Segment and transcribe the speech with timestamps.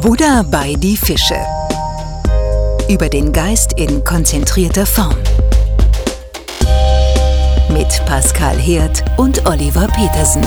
[0.00, 1.36] Buddha bei die Fische.
[2.88, 5.14] Über den Geist in konzentrierter Form.
[7.70, 10.42] Mit Pascal Hirt und Oliver Petersen.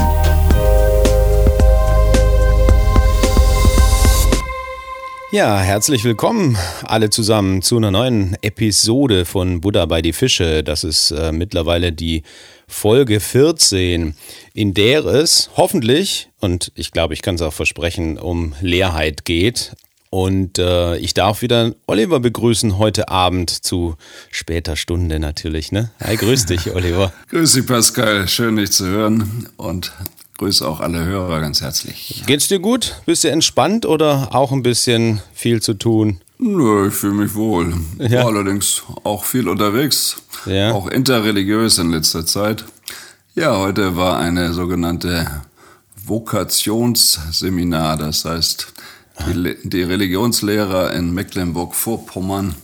[5.31, 10.63] Ja, herzlich willkommen alle zusammen zu einer neuen Episode von Buddha bei die Fische.
[10.63, 12.23] Das ist äh, mittlerweile die
[12.67, 14.15] Folge 14,
[14.53, 19.75] in der es hoffentlich, und ich glaube, ich kann es auch versprechen, um Leerheit geht.
[20.11, 23.95] Und äh, ich darf wieder Oliver begrüßen heute Abend zu
[24.31, 25.73] später Stunde natürlich.
[25.73, 25.91] Ne?
[26.01, 27.11] Hi, grüß dich, Oliver.
[27.29, 28.27] grüß dich, Pascal.
[28.27, 29.49] Schön, dich zu hören.
[29.57, 29.91] Und
[30.37, 32.23] grüße auch alle Hörer ganz herzlich.
[32.27, 32.95] Geht's dir gut?
[33.05, 36.21] Bist du entspannt oder auch ein bisschen viel zu tun?
[36.37, 37.73] Nö, ich fühle mich wohl.
[37.97, 38.19] Ja.
[38.19, 40.73] War allerdings auch viel unterwegs, ja.
[40.73, 42.65] auch interreligiös in letzter Zeit.
[43.35, 45.41] Ja, heute war eine sogenannte
[46.07, 48.67] Vokationsseminar, das heißt,
[49.27, 52.55] die, die Religionslehrer in Mecklenburg-Vorpommern,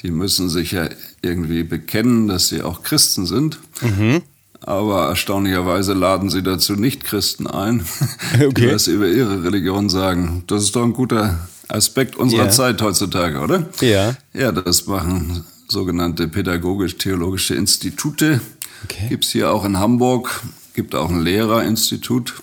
[0.00, 0.88] die müssen sich ja
[1.22, 3.58] irgendwie bekennen, dass sie auch Christen sind.
[3.80, 4.22] Mhm.
[4.60, 7.84] Aber erstaunlicherweise laden sie dazu nicht Christen ein,
[8.34, 8.52] okay.
[8.54, 10.42] die was über ihre Religion sagen.
[10.46, 12.50] Das ist doch ein guter Aspekt unserer ja.
[12.50, 13.68] Zeit heutzutage, oder?
[13.80, 14.16] Ja.
[14.32, 18.40] Ja, das machen sogenannte pädagogisch-theologische Institute.
[18.84, 19.08] Okay.
[19.08, 20.42] Gibt es hier auch in Hamburg,
[20.74, 22.34] gibt auch ein Lehrerinstitut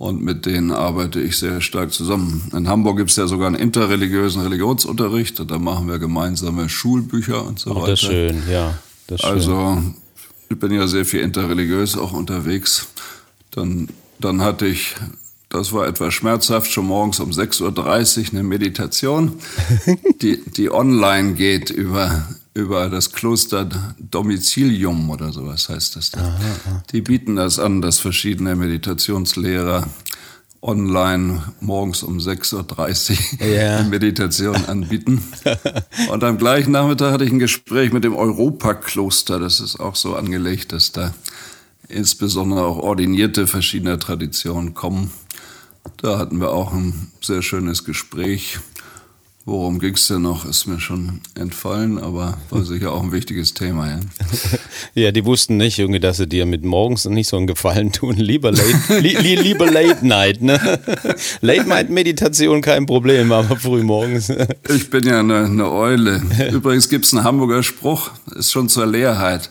[0.00, 2.50] und mit denen arbeite ich sehr stark zusammen.
[2.56, 7.58] In Hamburg gibt es ja sogar einen interreligiösen Religionsunterricht, da machen wir gemeinsame Schulbücher und
[7.58, 7.88] so Ach, weiter.
[7.88, 8.78] Das ist schön, ja.
[9.08, 9.30] Das schön.
[9.30, 9.82] Also
[10.48, 12.86] ich bin ja sehr viel interreligiös auch unterwegs.
[13.50, 14.96] Dann, dann hatte ich
[15.50, 17.62] das war etwas schmerzhaft, schon morgens um 6.30
[18.20, 19.34] Uhr eine Meditation,
[20.22, 26.10] die, die online geht über, über das Kloster Domicilium oder sowas heißt das.
[26.10, 26.20] Da.
[26.20, 26.82] Aha, aha.
[26.92, 29.86] Die bieten das an, dass verschiedene Meditationslehrer
[30.62, 33.82] online morgens um 6.30 Uhr yeah.
[33.84, 35.22] Meditation anbieten.
[36.10, 39.38] Und am gleichen Nachmittag hatte ich ein Gespräch mit dem Europakloster.
[39.38, 41.14] Das ist auch so angelegt, dass da
[41.88, 45.10] insbesondere auch Ordinierte verschiedener Traditionen kommen.
[45.96, 48.58] Da hatten wir auch ein sehr schönes Gespräch.
[49.46, 53.54] Worum ging es denn noch, ist mir schon entfallen, aber war sicher auch ein wichtiges
[53.54, 53.88] Thema.
[53.88, 54.00] Ja,
[54.94, 58.16] ja die wussten nicht, irgendwie, dass sie dir mit morgens nicht so einen Gefallen tun.
[58.16, 60.42] Lieber Late, li, li, lieber late Night.
[60.42, 60.60] Ne?
[61.40, 64.30] Late Night Meditation kein Problem, aber früh morgens.
[64.68, 66.20] ich bin ja eine, eine Eule.
[66.52, 69.48] Übrigens gibt es einen Hamburger Spruch, ist schon zur Leerheit.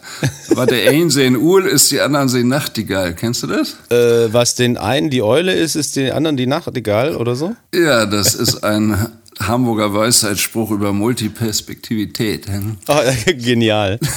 [0.52, 3.16] Aber der einen sehen Uhl ist, die anderen sehen Nachtigall.
[3.16, 3.76] Kennst du das?
[3.90, 7.56] Äh, was den einen die Eule ist, ist den anderen die Nachtigall oder so?
[7.74, 8.96] Ja, das ist ein
[9.40, 12.46] Hamburger Weisheitsspruch über Multiperspektivität.
[12.88, 14.00] Oh, genial.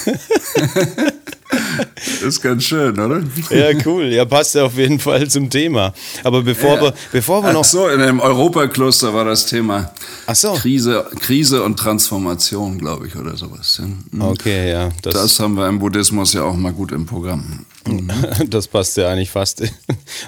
[2.22, 3.22] ist ganz schön, oder?
[3.50, 4.06] Ja, cool.
[4.06, 5.92] Ja, passt ja auf jeden Fall zum Thema.
[6.24, 6.82] Aber bevor ja.
[6.82, 7.60] wir, bevor wir noch.
[7.60, 9.92] Ach so, in einem Europakloster war das Thema
[10.26, 10.54] Ach so.
[10.54, 13.82] Krise, Krise und Transformation, glaube ich, oder sowas.
[14.10, 14.22] Mhm.
[14.22, 14.88] Okay, ja.
[15.02, 17.66] Das, das, haben wir im Buddhismus ja auch mal gut im Programm.
[17.86, 18.10] Mhm.
[18.48, 19.62] Das passt ja eigentlich fast,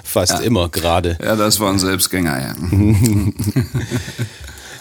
[0.03, 0.39] fast ja.
[0.39, 1.17] immer gerade.
[1.21, 2.55] Ja, das war ein Selbstgänger, ja.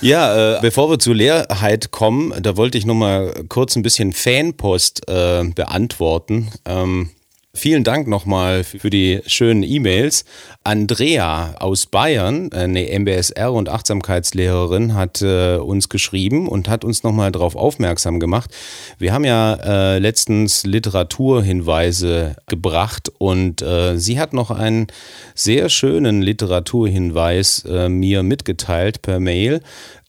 [0.05, 4.13] Ja, äh, bevor wir zur Leerheit kommen, da wollte ich noch mal kurz ein bisschen
[4.13, 6.51] Fanpost äh, beantworten.
[6.67, 7.09] Ähm,
[7.57, 10.25] Vielen Dank nochmal für die schönen E-Mails.
[10.65, 17.31] Andrea aus Bayern, eine MBSR und Achtsamkeitslehrerin, hat äh, uns geschrieben und hat uns nochmal
[17.31, 18.51] darauf aufmerksam gemacht.
[18.99, 24.89] Wir haben ja äh, letztens Literaturhinweise gebracht und äh, sie hat noch einen
[25.37, 29.61] sehr schönen Literaturhinweis äh, mir mitgeteilt per Mail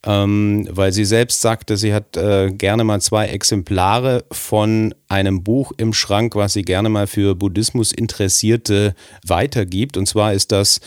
[0.05, 5.71] ähm, weil sie selbst sagte, sie hat äh, gerne mal zwei Exemplare von einem Buch
[5.77, 8.95] im Schrank, was sie gerne mal für Buddhismus Interessierte
[9.25, 9.97] weitergibt.
[9.97, 10.79] Und zwar ist das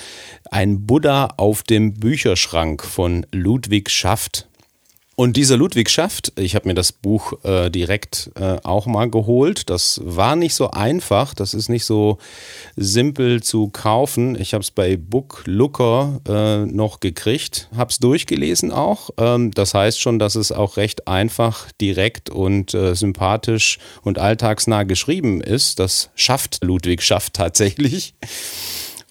[0.51, 4.48] ein Buddha auf dem Bücherschrank von Ludwig Schaft.
[5.21, 9.69] Und dieser Ludwig Schaft, ich habe mir das Buch äh, direkt äh, auch mal geholt.
[9.69, 12.19] Das war nicht so einfach, das ist nicht so
[12.77, 14.41] simpel zu kaufen.
[14.41, 19.11] Ich habe es bei Book Looker äh, noch gekriegt, habe es durchgelesen auch.
[19.17, 24.85] Ähm, das heißt schon, dass es auch recht einfach, direkt und äh, sympathisch und alltagsnah
[24.85, 25.81] geschrieben ist.
[25.81, 28.15] Das schafft Ludwig Schaft tatsächlich.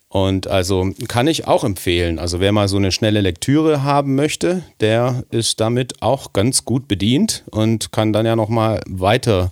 [0.10, 2.18] Und also kann ich auch empfehlen.
[2.18, 6.88] Also wer mal so eine schnelle Lektüre haben möchte, der ist damit auch ganz gut
[6.88, 9.52] bedient und kann dann ja nochmal weiter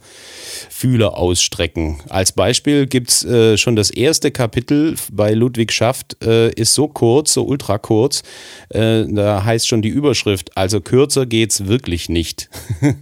[0.70, 2.00] Fühler ausstrecken.
[2.08, 6.88] Als Beispiel gibt es äh, schon das erste Kapitel bei Ludwig Schaft, äh, ist so
[6.88, 8.24] kurz, so ultra kurz.
[8.70, 12.50] Äh, da heißt schon die Überschrift, also kürzer geht's wirklich nicht.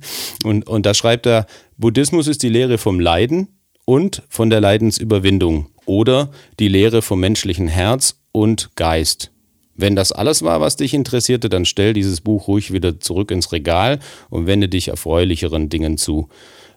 [0.44, 1.45] und, und da schreibt er,
[1.77, 3.50] Buddhismus ist die Lehre vom Leiden
[3.85, 9.31] und von der Leidensüberwindung oder die Lehre vom menschlichen Herz und Geist.
[9.75, 13.51] Wenn das alles war, was dich interessierte, dann stell dieses Buch ruhig wieder zurück ins
[13.51, 14.00] Regal
[14.30, 16.30] und wende dich erfreulicheren Dingen zu.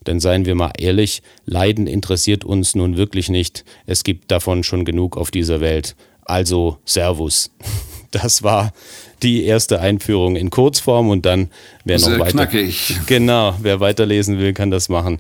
[0.07, 3.65] Denn seien wir mal ehrlich, Leiden interessiert uns nun wirklich nicht.
[3.87, 5.97] Es gibt davon schon genug auf dieser Welt.
[6.25, 7.51] Also Servus.
[8.13, 8.73] Das war
[9.23, 11.51] die erste Einführung in Kurzform und dann
[11.85, 12.95] wer noch weiter knackig.
[13.07, 15.19] Genau, wer weiterlesen will, kann das machen.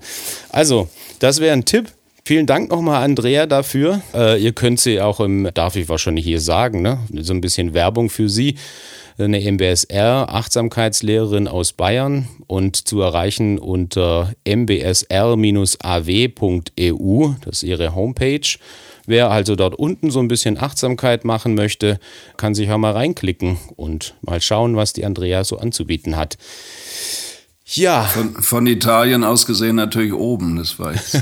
[0.48, 1.88] Also, das wäre ein Tipp.
[2.26, 4.02] Vielen Dank nochmal, Andrea, dafür.
[4.12, 6.98] Äh, ihr könnt sie auch im, darf ich wahrscheinlich hier sagen, ne?
[7.20, 8.56] so ein bisschen Werbung für sie.
[9.16, 15.04] Eine MBSR, Achtsamkeitslehrerin aus Bayern und zu erreichen unter mbsr-aw.eu.
[17.44, 18.58] Das ist ihre Homepage.
[19.06, 22.00] Wer also dort unten so ein bisschen Achtsamkeit machen möchte,
[22.36, 26.38] kann sich auch mal reinklicken und mal schauen, was die Andrea so anzubieten hat.
[27.68, 28.04] Ja.
[28.04, 31.20] Von, von, Italien aus gesehen natürlich oben, das weiß.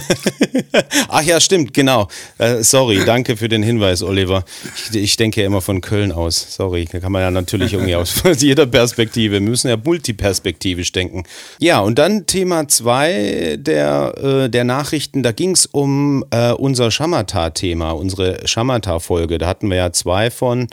[1.09, 2.09] Ach ja, stimmt, genau.
[2.37, 4.45] Äh, sorry, danke für den Hinweis, Oliver.
[4.91, 6.55] Ich, ich, denke ja immer von Köln aus.
[6.55, 9.35] Sorry, da kann man ja natürlich irgendwie aus jeder Perspektive.
[9.35, 11.25] Wir müssen ja multiperspektivisch denken.
[11.61, 14.15] Ja, und dann Thema zwei der,
[14.45, 15.23] äh, der Nachrichten.
[15.23, 19.39] Da ging es um äh, unser Shamatha-Thema, unsere Shamatha-Folge.
[19.39, 20.69] Da hatten wir ja zwei von.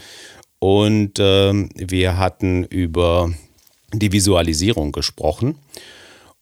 [0.59, 3.31] Und ähm, wir hatten über
[3.93, 5.55] die Visualisierung gesprochen.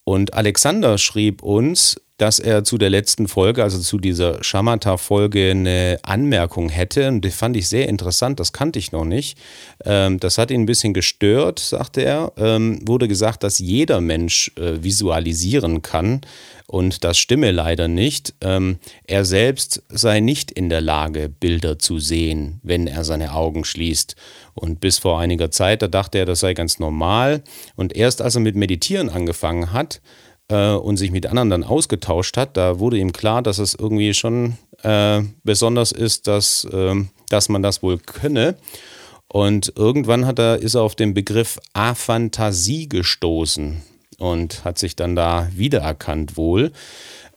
[0.04, 6.00] Und Alexander schrieb uns, dass er zu der letzten Folge, also zu dieser Shamatha-Folge, eine
[6.04, 7.08] Anmerkung hätte.
[7.08, 9.38] Und die fand ich sehr interessant, das kannte ich noch nicht.
[9.86, 12.34] Ähm, das hat ihn ein bisschen gestört, sagte er.
[12.38, 16.20] Ähm, wurde gesagt, dass jeder Mensch äh, visualisieren kann.
[16.68, 18.36] Und das stimme leider nicht.
[18.42, 23.64] Ähm, er selbst sei nicht in der Lage, Bilder zu sehen, wenn er seine Augen
[23.64, 24.18] schließt.
[24.56, 27.44] Und bis vor einiger Zeit, da dachte er, das sei ganz normal.
[27.78, 30.02] Und erst als er mit Meditieren angefangen hat
[30.50, 34.14] äh, und sich mit anderen dann ausgetauscht hat, da wurde ihm klar, dass es irgendwie
[34.14, 36.96] schon äh, besonders ist, dass, äh,
[37.30, 38.56] dass man das wohl könne.
[39.28, 43.82] Und irgendwann hat er, ist er auf den Begriff Aphantasie gestoßen
[44.18, 46.72] und hat sich dann da wiedererkannt wohl.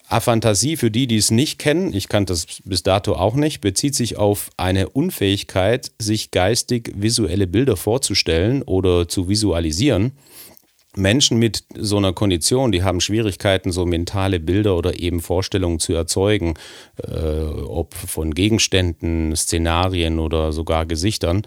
[0.08, 3.94] Aphantasie, für die, die es nicht kennen, ich kannte das bis dato auch nicht, bezieht
[3.94, 10.12] sich auf eine Unfähigkeit, sich geistig visuelle Bilder vorzustellen oder zu visualisieren.
[10.97, 15.94] Menschen mit so einer Kondition, die haben Schwierigkeiten, so mentale Bilder oder eben Vorstellungen zu
[15.94, 16.55] erzeugen,
[17.03, 21.47] äh, ob von Gegenständen, Szenarien oder sogar Gesichtern.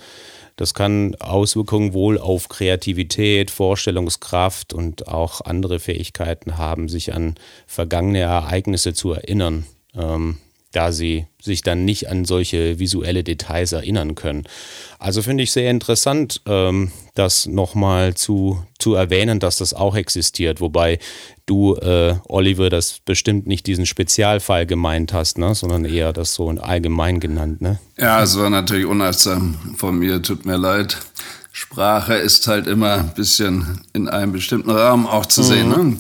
[0.56, 7.36] Das kann Auswirkungen wohl auf Kreativität, Vorstellungskraft und auch andere Fähigkeiten haben, sich an
[7.68, 9.66] vergangene Ereignisse zu erinnern.
[9.94, 10.38] Ähm,
[10.76, 14.44] da sie sich dann nicht an solche visuelle Details erinnern können.
[15.00, 20.60] Also finde ich sehr interessant, ähm, das nochmal zu, zu erwähnen, dass das auch existiert.
[20.62, 21.00] Wobei
[21.46, 25.56] du, äh, Oliver, das bestimmt nicht diesen Spezialfall gemeint hast, ne?
[25.56, 27.62] sondern eher das so allgemein genannt.
[27.62, 27.80] Ne?
[27.98, 30.98] Ja, es war natürlich unachtsam von mir, tut mir leid.
[31.52, 35.46] Sprache ist halt immer ein bisschen in einem bestimmten Rahmen auch zu mhm.
[35.46, 35.70] sehen.
[35.70, 35.98] Ne?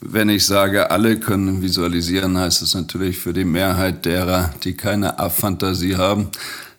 [0.00, 5.18] Wenn ich sage, alle können visualisieren, heißt es natürlich für die Mehrheit derer, die keine
[5.18, 6.28] Aphantasie haben.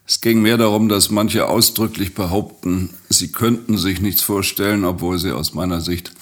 [0.07, 5.31] Es ging mehr darum, dass manche ausdrücklich behaupten, sie könnten sich nichts vorstellen, obwohl sie
[5.31, 6.13] aus meiner Sicht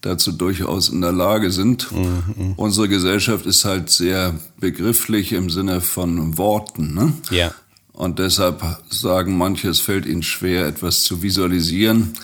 [0.00, 1.90] dazu durchaus in der Lage sind.
[1.92, 2.54] Mhm.
[2.56, 6.94] Unsere Gesellschaft ist halt sehr begrifflich im Sinne von Worten.
[6.94, 7.12] Ne?
[7.30, 7.54] Ja.
[7.92, 12.14] Und deshalb sagen manche, es fällt ihnen schwer, etwas zu visualisieren.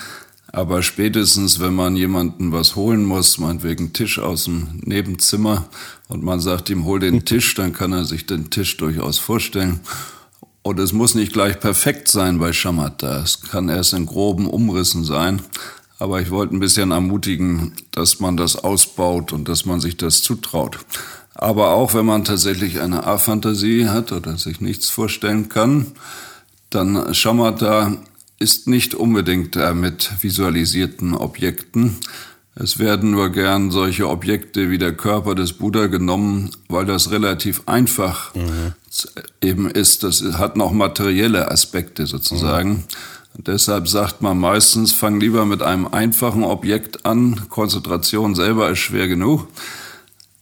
[0.57, 5.67] Aber spätestens, wenn man jemanden was holen muss, meinetwegen Tisch aus dem Nebenzimmer,
[6.09, 9.81] und man sagt ihm, hol den Tisch, dann kann er sich den Tisch durchaus vorstellen.
[10.63, 13.19] Und es muss nicht gleich perfekt sein bei Shamatha.
[13.19, 15.43] Es kann erst in groben Umrissen sein.
[15.99, 20.23] Aber ich wollte ein bisschen ermutigen, dass man das ausbaut und dass man sich das
[20.23, 20.79] zutraut.
[21.35, 25.89] Aber auch wenn man tatsächlich eine A-Fantasie hat oder sich nichts vorstellen kann,
[26.71, 27.99] dann Shamatha
[28.39, 31.97] ist nicht unbedingt äh, mit visualisierten Objekten.
[32.55, 37.63] Es werden nur gern solche Objekte wie der Körper des Buddha genommen, weil das relativ
[37.67, 38.73] einfach mhm.
[39.43, 40.03] eben ist.
[40.03, 42.71] Das hat noch materielle Aspekte sozusagen.
[42.71, 42.85] Mhm.
[43.39, 47.49] Deshalb sagt man meistens, fang lieber mit einem einfachen Objekt an.
[47.51, 49.49] Konzentration selber ist schwer genug.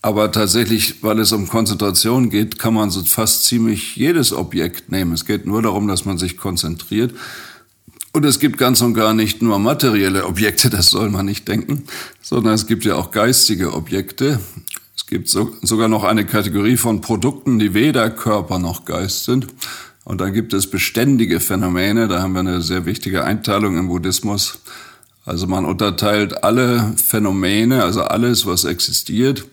[0.01, 5.13] Aber tatsächlich, weil es um Konzentration geht, kann man so fast ziemlich jedes Objekt nehmen.
[5.13, 7.15] Es geht nur darum, dass man sich konzentriert.
[8.15, 11.83] Und es gibt ganz und gar nicht nur materielle Objekte, das soll man nicht denken,
[12.23, 14.39] sondern es gibt ja auch geistige Objekte.
[14.97, 19.49] Es gibt so, sogar noch eine Kategorie von Produkten, die weder Körper noch Geist sind.
[20.05, 24.61] Und dann gibt es beständige Phänomene, da haben wir eine sehr wichtige Einteilung im Buddhismus.
[25.25, 29.45] Also man unterteilt alle Phänomene, also alles, was existiert,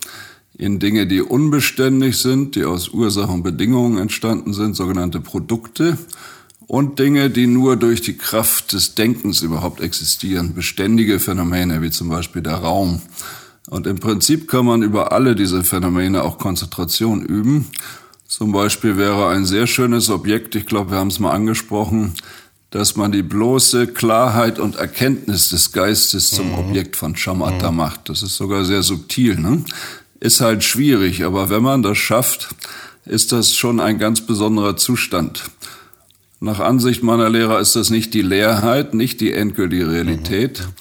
[0.56, 5.98] in Dinge, die unbeständig sind, die aus Ursachen und Bedingungen entstanden sind, sogenannte Produkte
[6.72, 12.08] und Dinge, die nur durch die Kraft des Denkens überhaupt existieren, beständige Phänomene wie zum
[12.08, 13.02] Beispiel der Raum.
[13.70, 17.68] Und im Prinzip kann man über alle diese Phänomene auch Konzentration üben.
[18.26, 22.14] Zum Beispiel wäre ein sehr schönes Objekt, ich glaube, wir haben es mal angesprochen,
[22.70, 26.60] dass man die bloße Klarheit und Erkenntnis des Geistes zum mhm.
[26.60, 27.78] Objekt von Shamatha mhm.
[27.78, 28.08] macht.
[28.08, 29.38] Das ist sogar sehr subtil.
[29.38, 29.66] Ne?
[30.22, 32.56] Ist halt schwierig, aber wenn man das schafft,
[33.04, 35.44] ist das schon ein ganz besonderer Zustand.
[36.44, 40.74] Nach Ansicht meiner Lehrer ist das nicht die Leerheit, nicht die endgültige Realität, mhm.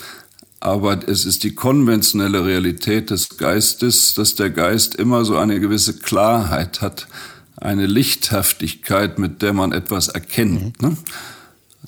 [0.59, 5.99] aber es ist die konventionelle Realität des Geistes, dass der Geist immer so eine gewisse
[5.99, 7.09] Klarheit hat,
[7.57, 10.81] eine Lichthaftigkeit, mit der man etwas erkennt.
[10.81, 10.89] Mhm.
[10.89, 10.97] Ne?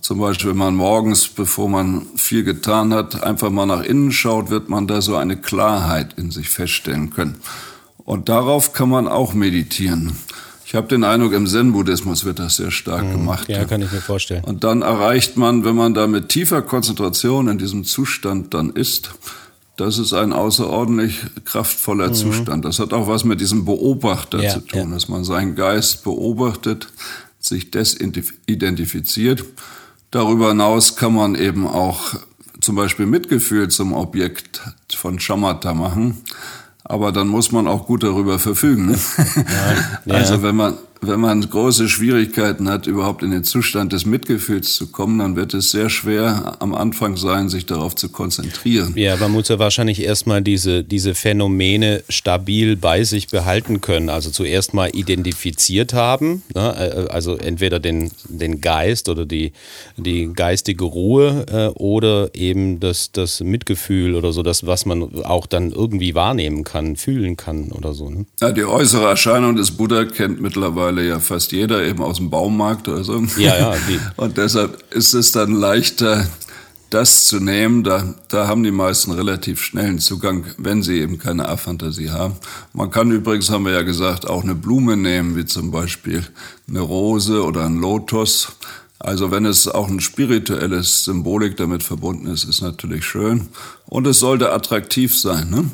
[0.03, 4.51] Zum Beispiel, wenn man morgens, bevor man viel getan hat, einfach mal nach innen schaut,
[4.51, 7.37] wird man da so eine Klarheit in sich feststellen können.
[8.05, 10.13] Und darauf kann man auch meditieren.
[10.73, 13.47] Ich habe den Eindruck, im Zen-Buddhismus wird das sehr stark mhm, gemacht.
[13.51, 14.43] Ja, kann ich mir vorstellen.
[14.43, 19.11] Und dann erreicht man, wenn man da mit tiefer Konzentration in diesem Zustand dann ist,
[19.77, 22.15] das ist ein außerordentlich kraftvoller mhm.
[22.15, 22.65] Zustand.
[22.65, 24.87] Das hat auch was mit diesem Beobachter ja, zu tun, ja.
[24.87, 26.89] dass man seinen Geist beobachtet,
[27.39, 29.45] sich desidentifiziert.
[30.11, 32.15] Darüber hinaus kann man eben auch
[32.63, 34.63] zum Beispiel Mitgefühl zum Objekt
[34.95, 36.23] von Shamatha machen.
[36.85, 38.87] Aber dann muss man auch gut darüber verfügen.
[38.87, 38.99] Ne?
[39.17, 39.75] Ja,
[40.05, 40.15] ja.
[40.15, 44.87] Also wenn man, wenn man große Schwierigkeiten hat, überhaupt in den Zustand des Mitgefühls zu
[44.93, 48.93] kommen, dann wird es sehr schwer am Anfang sein, sich darauf zu konzentrieren.
[48.95, 54.11] Ja, man muss ja wahrscheinlich erstmal diese, diese Phänomene stabil bei sich behalten können.
[54.11, 57.07] Also zuerst mal identifiziert haben, ne?
[57.09, 59.53] Äh, also entweder den, den Geist oder die,
[59.97, 65.47] die geistige Ruhe äh, oder eben das, das Mitgefühl oder so, das, was man auch
[65.47, 68.09] dann irgendwie wahrnehmen kann, fühlen kann oder so.
[68.09, 68.27] Ne?
[68.41, 72.31] Ja, die äußere Erscheinung des Buddha kennt mittlerweile mittlerweile ja fast jeder eben aus dem
[72.31, 73.19] Baumarkt oder so.
[73.37, 73.75] Ja, ja.
[73.89, 73.99] Die.
[74.17, 76.27] Und deshalb ist es dann leichter,
[76.91, 77.83] das zu nehmen.
[77.85, 82.37] Da, da haben die meisten relativ schnellen Zugang, wenn sie eben keine Aphantasie haben.
[82.73, 86.25] Man kann übrigens, haben wir ja gesagt, auch eine Blume nehmen, wie zum Beispiel
[86.69, 88.53] eine Rose oder ein Lotus.
[88.99, 93.49] Also wenn es auch ein spirituelles Symbolik damit verbunden ist, ist natürlich schön.
[93.87, 95.51] Und es sollte attraktiv sein.
[95.51, 95.65] Ne?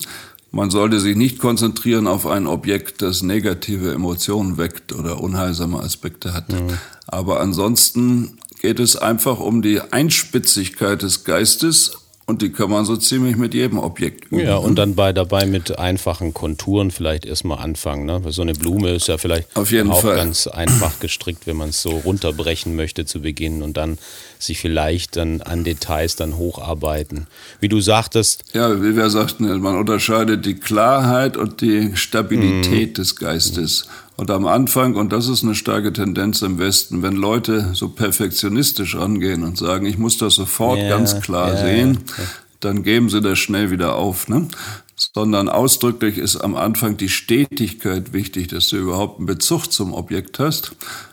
[0.50, 6.32] Man sollte sich nicht konzentrieren auf ein Objekt, das negative Emotionen weckt oder unheilsame Aspekte
[6.32, 6.50] hat.
[6.50, 6.78] Mhm.
[7.06, 12.94] Aber ansonsten geht es einfach um die Einspitzigkeit des Geistes und die kann man so
[12.94, 14.44] ziemlich mit jedem Objekt üben.
[14.44, 18.04] Ja, und dann bei, dabei mit einfachen Konturen vielleicht erstmal anfangen.
[18.04, 18.23] Ne?
[18.23, 20.16] Weil so eine Blume ist ja vielleicht auch Fall.
[20.16, 23.97] ganz einfach gestrickt, wenn man es so runterbrechen möchte zu Beginn und dann
[24.38, 27.28] sich vielleicht dann an Details dann hocharbeiten.
[27.61, 28.44] Wie du sagtest.
[28.52, 33.00] Ja, wie wir sagten, man unterscheidet die Klarheit und die Stabilität mm.
[33.00, 33.88] des Geistes.
[34.18, 38.96] Und am Anfang, und das ist eine starke Tendenz im Westen, wenn Leute so perfektionistisch
[38.96, 42.25] rangehen und sagen, ich muss das sofort ja, ganz klar ja, sehen, ja.
[42.58, 44.26] dann geben sie das schnell wieder auf.
[44.26, 44.48] Ne?
[44.96, 50.40] Sondern ausdrücklich ist am Anfang die Stetigkeit wichtig, dass du überhaupt einen Bezug zum Objekt
[50.40, 50.72] hast.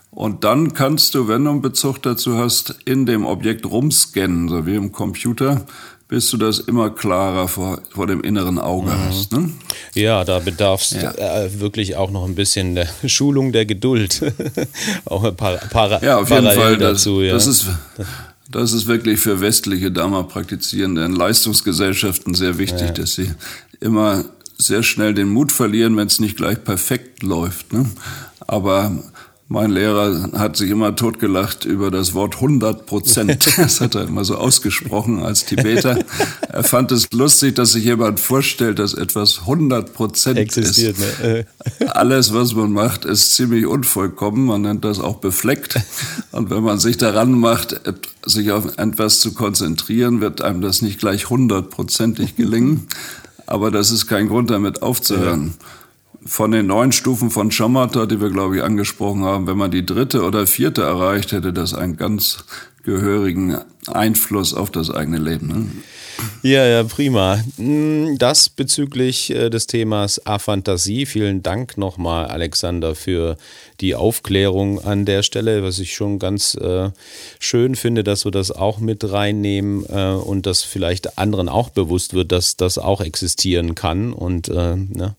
[0.09, 4.65] Und dann kannst du, wenn du einen Bezug dazu hast, in dem Objekt rumscannen, so
[4.65, 5.67] wie im Computer,
[6.07, 9.05] bis du das immer klarer vor, vor dem inneren Auge mhm.
[9.07, 9.31] hast.
[9.31, 9.51] Ne?
[9.93, 11.11] Ja, da bedarf es ja.
[11.11, 14.21] äh, wirklich auch noch ein bisschen der Schulung der Geduld.
[15.05, 16.77] auch ein paar, paar Ja, auf jeden Fall.
[16.77, 17.33] Dazu, das, ja.
[17.33, 17.67] das, ist,
[18.51, 22.91] das ist wirklich für westliche Dharma-Praktizierende in Leistungsgesellschaften sehr wichtig, ja.
[22.91, 23.31] dass sie
[23.79, 24.25] immer
[24.57, 27.73] sehr schnell den Mut verlieren, wenn es nicht gleich perfekt läuft.
[27.73, 27.89] Ne?
[28.39, 29.03] Aber
[29.47, 33.47] mein Lehrer hat sich immer totgelacht über das Wort 100 Prozent.
[33.57, 35.99] Das hat er immer so ausgesprochen als Tibeter.
[36.49, 40.97] Er fand es lustig, dass sich jemand vorstellt, dass etwas 100 Prozent existiert.
[41.21, 41.45] Ne?
[41.87, 44.45] Alles, was man macht, ist ziemlich unvollkommen.
[44.45, 45.79] Man nennt das auch befleckt.
[46.31, 47.79] Und wenn man sich daran macht,
[48.25, 52.87] sich auf etwas zu konzentrieren, wird einem das nicht gleich hundertprozentig gelingen.
[53.47, 55.53] Aber das ist kein Grund, damit aufzuhören.
[55.59, 55.65] Ja
[56.25, 59.85] von den neun Stufen von Shamatha, die wir, glaube ich, angesprochen haben, wenn man die
[59.85, 62.43] dritte oder vierte erreicht, hätte das einen ganz
[62.83, 65.47] gehörigen Einfluss auf das eigene Leben.
[65.47, 65.67] Ne?
[66.41, 67.39] Ja, ja, prima.
[67.57, 71.05] Hm, das bezüglich äh, des Themas Aphantasie.
[71.05, 73.37] Vielen Dank nochmal, Alexander, für
[73.81, 76.91] die Aufklärung an der Stelle, was ich schon ganz äh,
[77.39, 82.13] schön finde, dass wir das auch mit reinnehmen äh, und dass vielleicht anderen auch bewusst
[82.13, 84.13] wird, dass das auch existieren kann.
[84.13, 85.15] Und äh, ne?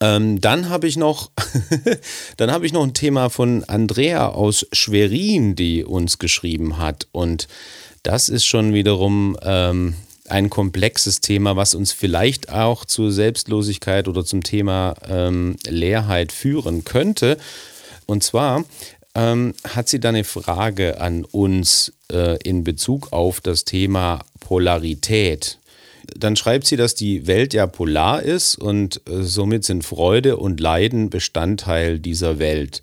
[0.00, 1.30] Ähm, dann habe ich noch,
[2.36, 7.08] dann habe ich noch ein Thema von Andrea aus Schwerin, die uns geschrieben hat.
[7.12, 7.48] Und
[8.02, 9.94] das ist schon wiederum ähm,
[10.28, 16.84] ein komplexes Thema, was uns vielleicht auch zur Selbstlosigkeit oder zum Thema ähm, Leerheit führen
[16.84, 17.38] könnte.
[18.06, 18.64] Und zwar
[19.14, 25.58] ähm, hat sie da eine Frage an uns äh, in Bezug auf das Thema Polarität.
[26.16, 30.60] Dann schreibt sie, dass die Welt ja polar ist und äh, somit sind Freude und
[30.60, 32.82] Leiden Bestandteil dieser Welt.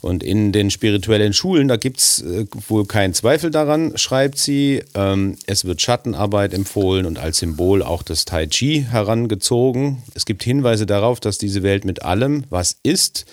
[0.00, 4.82] Und in den spirituellen Schulen, da gibt es äh, wohl keinen Zweifel daran, schreibt sie.
[4.94, 10.02] Ähm, es wird Schattenarbeit empfohlen und als Symbol auch das Tai Chi herangezogen.
[10.14, 13.26] Es gibt Hinweise darauf, dass diese Welt mit allem, was ist,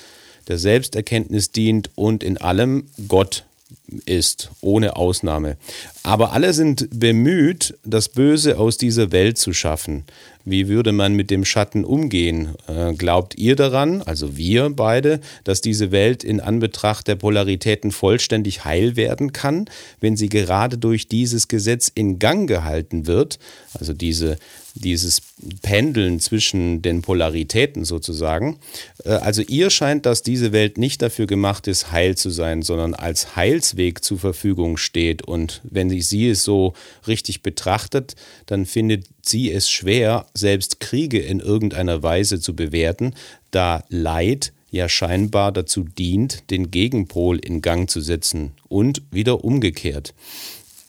[0.47, 3.44] der Selbsterkenntnis dient und in allem Gott
[4.05, 5.57] ist, ohne Ausnahme.
[6.03, 10.05] Aber alle sind bemüht, das Böse aus dieser Welt zu schaffen.
[10.43, 12.49] Wie würde man mit dem Schatten umgehen?
[12.67, 18.63] Äh, glaubt ihr daran, also wir beide, dass diese Welt in Anbetracht der Polaritäten vollständig
[18.63, 19.65] heil werden kann,
[20.01, 23.39] wenn sie gerade durch dieses Gesetz in Gang gehalten wird?
[23.73, 24.37] Also diese,
[24.75, 25.21] dieses
[25.61, 28.59] Pendeln zwischen den Polaritäten sozusagen.
[29.03, 32.93] Äh, also ihr scheint, dass diese Welt nicht dafür gemacht ist, heil zu sein, sondern
[32.93, 35.23] als Heilsweg zur Verfügung steht.
[35.23, 36.73] Und wenn sie es so
[37.07, 38.15] richtig betrachtet,
[38.45, 43.15] dann findet sie es schwer, selbst Kriege in irgendeiner Weise zu bewerten,
[43.51, 50.13] da Leid ja scheinbar dazu dient, den Gegenpol in Gang zu setzen und wieder umgekehrt.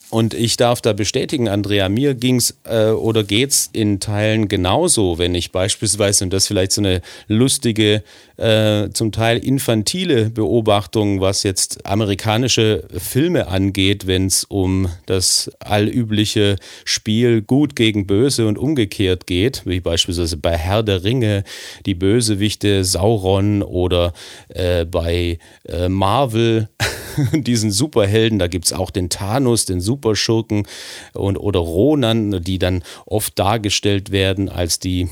[0.08, 5.34] Und ich darf da bestätigen, Andrea, mir ging's äh, oder geht's in Teilen genauso, wenn
[5.34, 8.04] ich beispielsweise, und das vielleicht so eine lustige,
[8.36, 16.56] äh, zum Teil infantile Beobachtung, was jetzt amerikanische Filme angeht, wenn es um das allübliche
[16.84, 21.42] Spiel Gut gegen Böse und umgekehrt geht, wie beispielsweise bei Herr der Ringe,
[21.84, 24.12] die Bösewichte Sauron oder
[24.50, 26.68] äh, bei äh, Marvel
[27.32, 30.66] diesen Superhelden, da gibt es auch den Thanos, den Superschurken
[31.14, 35.08] und, oder Ronan, die dann oft dargestellt werden als die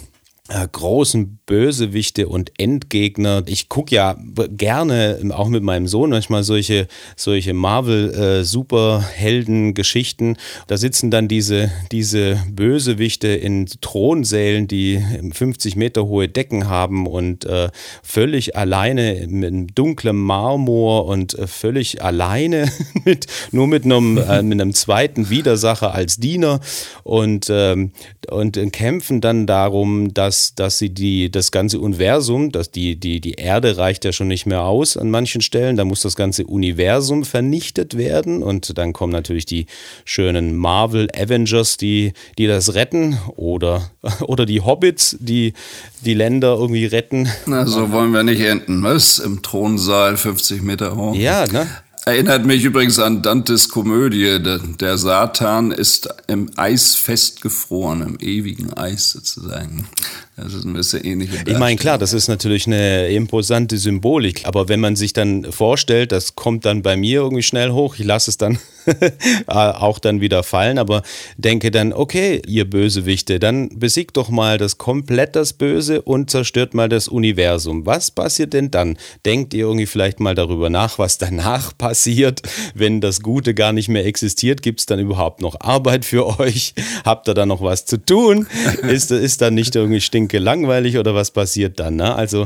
[0.72, 3.44] großen Bösewichte und Endgegner.
[3.46, 4.18] Ich gucke ja
[4.50, 6.86] gerne, auch mit meinem Sohn, manchmal solche,
[7.16, 10.36] solche Marvel-Superhelden-Geschichten.
[10.66, 17.46] da sitzen dann diese, diese Bösewichte in Thronsälen, die 50 Meter hohe Decken haben und
[17.46, 17.70] äh,
[18.02, 22.70] völlig alleine mit dunklem Marmor und äh, völlig alleine
[23.06, 26.60] mit, nur mit einem, äh, mit einem zweiten Widersacher als Diener
[27.02, 27.92] und, ähm,
[28.30, 33.32] und kämpfen dann darum, dass, dass sie die das ganze Universum, dass die, die, die
[33.32, 37.24] Erde reicht ja schon nicht mehr aus an manchen Stellen, da muss das ganze Universum
[37.24, 39.66] vernichtet werden und dann kommen natürlich die
[40.04, 45.52] schönen Marvel Avengers, die, die das retten oder, oder die Hobbits, die
[46.00, 47.28] die Länder irgendwie retten.
[47.46, 49.18] Na, so wollen wir nicht enden, was?
[49.18, 51.14] Im Thronsaal 50 Meter hoch.
[51.14, 51.66] Ja, ne?
[52.06, 54.38] Erinnert mich übrigens an Dantes Komödie.
[54.78, 59.88] Der Satan ist im Eis festgefroren, im ewigen Eis sozusagen.
[60.36, 61.30] Das ist ein bisschen ähnlich.
[61.46, 66.10] Ich meine, klar, das ist natürlich eine imposante Symbolik, aber wenn man sich dann vorstellt,
[66.10, 68.58] das kommt dann bei mir irgendwie schnell hoch, ich lasse es dann
[69.46, 71.02] auch dann wieder fallen, aber
[71.36, 76.74] denke dann, okay, ihr Bösewichte, dann besiegt doch mal das komplett das Böse und zerstört
[76.74, 77.86] mal das Universum.
[77.86, 78.98] Was passiert denn dann?
[79.24, 82.42] Denkt ihr irgendwie vielleicht mal darüber nach, was danach passiert,
[82.74, 84.62] wenn das Gute gar nicht mehr existiert?
[84.62, 86.74] Gibt es dann überhaupt noch Arbeit für euch?
[87.04, 88.48] Habt ihr da noch was zu tun?
[88.82, 91.96] Ist, ist dann nicht irgendwie stinkt stinke langweilig oder was passiert dann?
[91.96, 92.14] Ne?
[92.14, 92.44] Also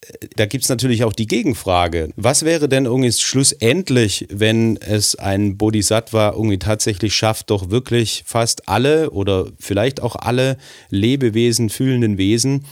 [0.00, 2.10] äh, da gibt es natürlich auch die Gegenfrage.
[2.16, 8.68] Was wäre denn irgendwie schlussendlich, wenn es ein Bodhisattva irgendwie tatsächlich schafft, doch wirklich fast
[8.68, 10.56] alle oder vielleicht auch alle
[10.90, 12.64] Lebewesen, fühlenden Wesen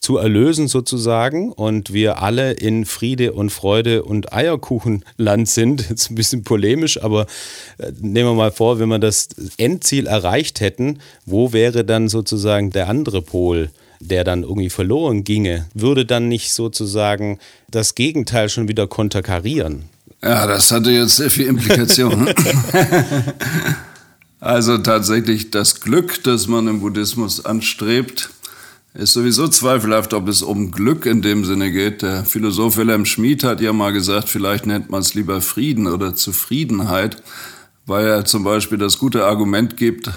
[0.00, 5.86] zu erlösen sozusagen und wir alle in Friede und Freude und Eierkuchenland sind.
[5.90, 7.26] Jetzt ein bisschen polemisch, aber
[7.78, 12.70] äh, nehmen wir mal vor, wenn wir das Endziel erreicht hätten, wo wäre dann sozusagen
[12.70, 13.70] der andere Pol?
[14.00, 17.38] der dann irgendwie verloren ginge, würde dann nicht sozusagen
[17.70, 19.86] das Gegenteil schon wieder konterkarieren?
[20.22, 22.28] Ja, das hatte jetzt sehr viel Implikationen.
[24.40, 28.30] also tatsächlich das Glück, das man im Buddhismus anstrebt,
[28.98, 32.02] ist sowieso zweifelhaft, ob es um Glück in dem Sinne geht.
[32.02, 36.14] Der Philosoph Wilhelm Schmid hat ja mal gesagt, vielleicht nennt man es lieber Frieden oder
[36.14, 37.22] Zufriedenheit,
[37.84, 40.10] weil er zum Beispiel das gute Argument gibt,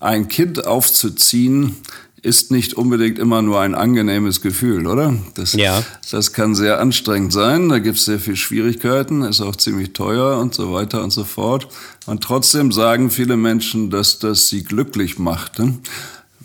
[0.00, 1.76] ein Kind aufzuziehen,
[2.22, 5.14] ist nicht unbedingt immer nur ein angenehmes Gefühl, oder?
[5.34, 5.82] Das, ja.
[6.10, 10.38] das kann sehr anstrengend sein, da gibt es sehr viele Schwierigkeiten, ist auch ziemlich teuer
[10.38, 11.68] und so weiter und so fort.
[12.04, 15.60] Und trotzdem sagen viele Menschen, dass das sie glücklich macht.
[15.60, 15.78] Ne?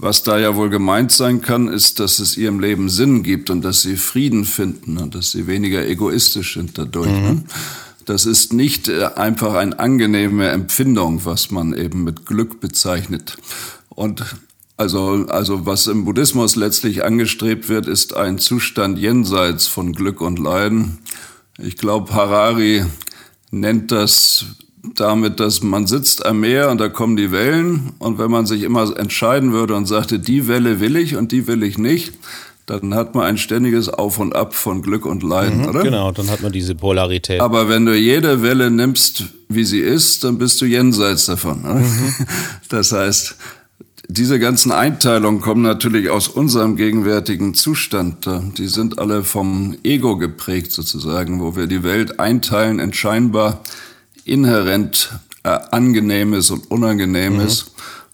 [0.01, 3.61] Was da ja wohl gemeint sein kann, ist, dass es ihrem Leben Sinn gibt und
[3.61, 7.11] dass sie Frieden finden und dass sie weniger egoistisch sind dadurch.
[7.11, 7.21] Mhm.
[7.21, 7.43] Ne?
[8.05, 13.37] Das ist nicht äh, einfach eine angenehme Empfindung, was man eben mit Glück bezeichnet.
[13.89, 14.25] Und
[14.75, 20.39] also, also was im Buddhismus letztlich angestrebt wird, ist ein Zustand jenseits von Glück und
[20.39, 20.97] Leiden,
[21.59, 22.85] Ich glaube, Harari
[23.51, 24.45] nennt das
[24.95, 28.63] damit, dass man sitzt am Meer und da kommen die Wellen und wenn man sich
[28.63, 32.13] immer entscheiden würde und sagte, die Welle will ich und die will ich nicht,
[32.65, 35.83] dann hat man ein ständiges Auf und Ab von Glück und Leiden, mhm, oder?
[35.83, 37.41] Genau, dann hat man diese Polarität.
[37.41, 41.61] Aber wenn du jede Welle nimmst, wie sie ist, dann bist du jenseits davon.
[41.61, 42.15] Mhm.
[42.69, 43.35] Das heißt,
[44.07, 48.27] diese ganzen Einteilungen kommen natürlich aus unserem gegenwärtigen Zustand.
[48.57, 53.61] Die sind alle vom Ego geprägt sozusagen, wo wir die Welt einteilen in scheinbar
[54.25, 55.11] inhärent
[55.43, 57.71] äh, Angenehmes und Unangenehmes mhm.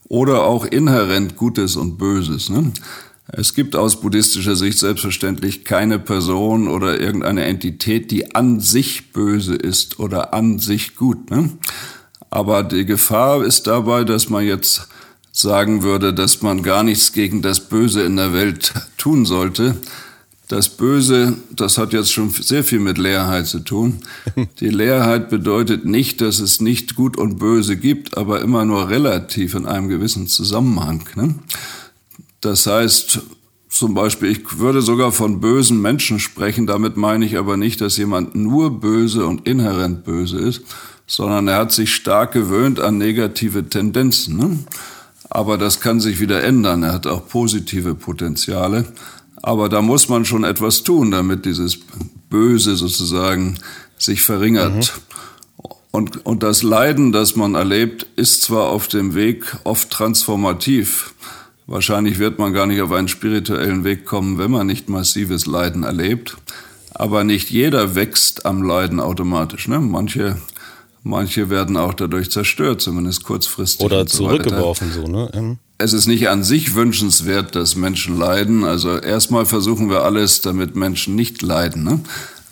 [0.10, 2.50] oder auch inhärent Gutes und Böses.
[2.50, 2.72] Ne?
[3.30, 9.56] Es gibt aus buddhistischer Sicht selbstverständlich keine Person oder irgendeine Entität, die an sich böse
[9.56, 11.30] ist oder an sich gut.
[11.30, 11.50] Ne?
[12.30, 14.88] Aber die Gefahr ist dabei, dass man jetzt
[15.34, 19.76] sagen würde, dass man gar nichts gegen das Böse in der Welt tun sollte.
[20.48, 24.00] Das Böse, das hat jetzt schon sehr viel mit Leerheit zu tun.
[24.62, 29.56] Die Leerheit bedeutet nicht, dass es nicht Gut und Böse gibt, aber immer nur relativ
[29.56, 31.04] in einem gewissen Zusammenhang.
[31.16, 31.36] Ne?
[32.40, 33.20] Das heißt,
[33.70, 36.66] zum Beispiel, ich würde sogar von bösen Menschen sprechen.
[36.66, 40.62] Damit meine ich aber nicht, dass jemand nur böse und inhärent böse ist,
[41.06, 44.38] sondern er hat sich stark gewöhnt an negative Tendenzen.
[44.38, 44.60] Ne?
[45.30, 46.84] Aber das kann sich wieder ändern.
[46.84, 48.86] Er hat auch positive Potenziale.
[49.42, 51.80] Aber da muss man schon etwas tun, damit dieses
[52.30, 53.58] Böse sozusagen
[53.98, 54.76] sich verringert.
[54.76, 54.84] Mhm.
[55.92, 61.14] Und, und das Leiden, das man erlebt, ist zwar auf dem Weg oft transformativ.
[61.66, 65.84] Wahrscheinlich wird man gar nicht auf einen spirituellen Weg kommen, wenn man nicht massives Leiden
[65.84, 66.38] erlebt.
[66.94, 69.68] Aber nicht jeder wächst am Leiden automatisch.
[69.68, 69.80] Ne?
[69.80, 70.38] Manche
[71.08, 73.86] Manche werden auch dadurch zerstört, zumindest kurzfristig.
[73.86, 75.58] Oder zurückgeworfen, so, ne?
[75.78, 78.64] Es ist nicht an sich wünschenswert, dass Menschen leiden.
[78.64, 81.84] Also erstmal versuchen wir alles, damit Menschen nicht leiden.
[81.84, 82.00] Ne?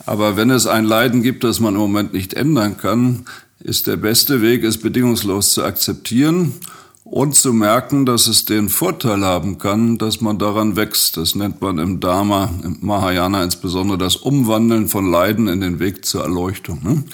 [0.04, 3.26] Aber wenn es ein Leiden gibt, das man im Moment nicht ändern kann,
[3.58, 6.54] ist der beste Weg, es bedingungslos zu akzeptieren
[7.02, 11.16] und zu merken, dass es den Vorteil haben kann, dass man daran wächst.
[11.16, 16.04] Das nennt man im Dharma, im Mahayana insbesondere das Umwandeln von Leiden in den Weg
[16.04, 16.80] zur Erleuchtung.
[16.84, 17.04] Ne?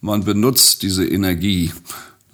[0.00, 1.72] man benutzt diese Energie.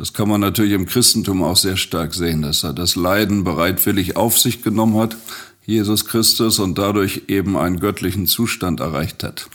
[0.05, 4.17] Das kann man natürlich im Christentum auch sehr stark sehen, dass er das Leiden bereitwillig
[4.17, 5.17] auf sich genommen hat,
[5.65, 9.49] Jesus Christus, und dadurch eben einen göttlichen Zustand erreicht hat.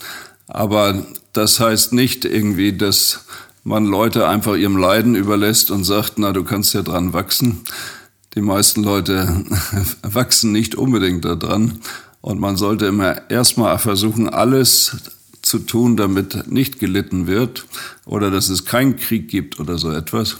[0.48, 3.26] Aber das heißt nicht irgendwie, dass
[3.62, 7.60] man Leute einfach ihrem Leiden überlässt und sagt, na, du kannst ja dran wachsen.
[8.34, 9.44] Die meisten Leute
[10.02, 11.78] wachsen nicht unbedingt daran.
[12.22, 14.96] Und man sollte immer erstmal versuchen, alles
[15.50, 17.66] zu tun, damit nicht gelitten wird
[18.06, 20.38] oder dass es keinen Krieg gibt oder so etwas.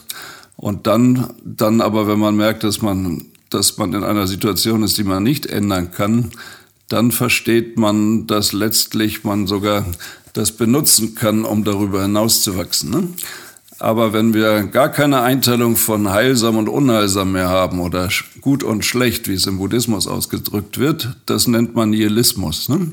[0.57, 4.97] Und dann, dann aber, wenn man merkt, dass man, dass man in einer Situation ist,
[4.99, 6.31] die man nicht ändern kann,
[6.89, 9.85] dann versteht man, dass letztlich man sogar
[10.33, 12.91] das benutzen kann, um darüber hinauszuwachsen.
[12.91, 13.09] Ne?
[13.79, 18.11] Aber wenn wir gar keine Einteilung von heilsam und unheilsam mehr haben oder
[18.43, 22.69] gut und schlecht, wie es im Buddhismus ausgedrückt wird, das nennt man Nihilismus.
[22.69, 22.93] Ne?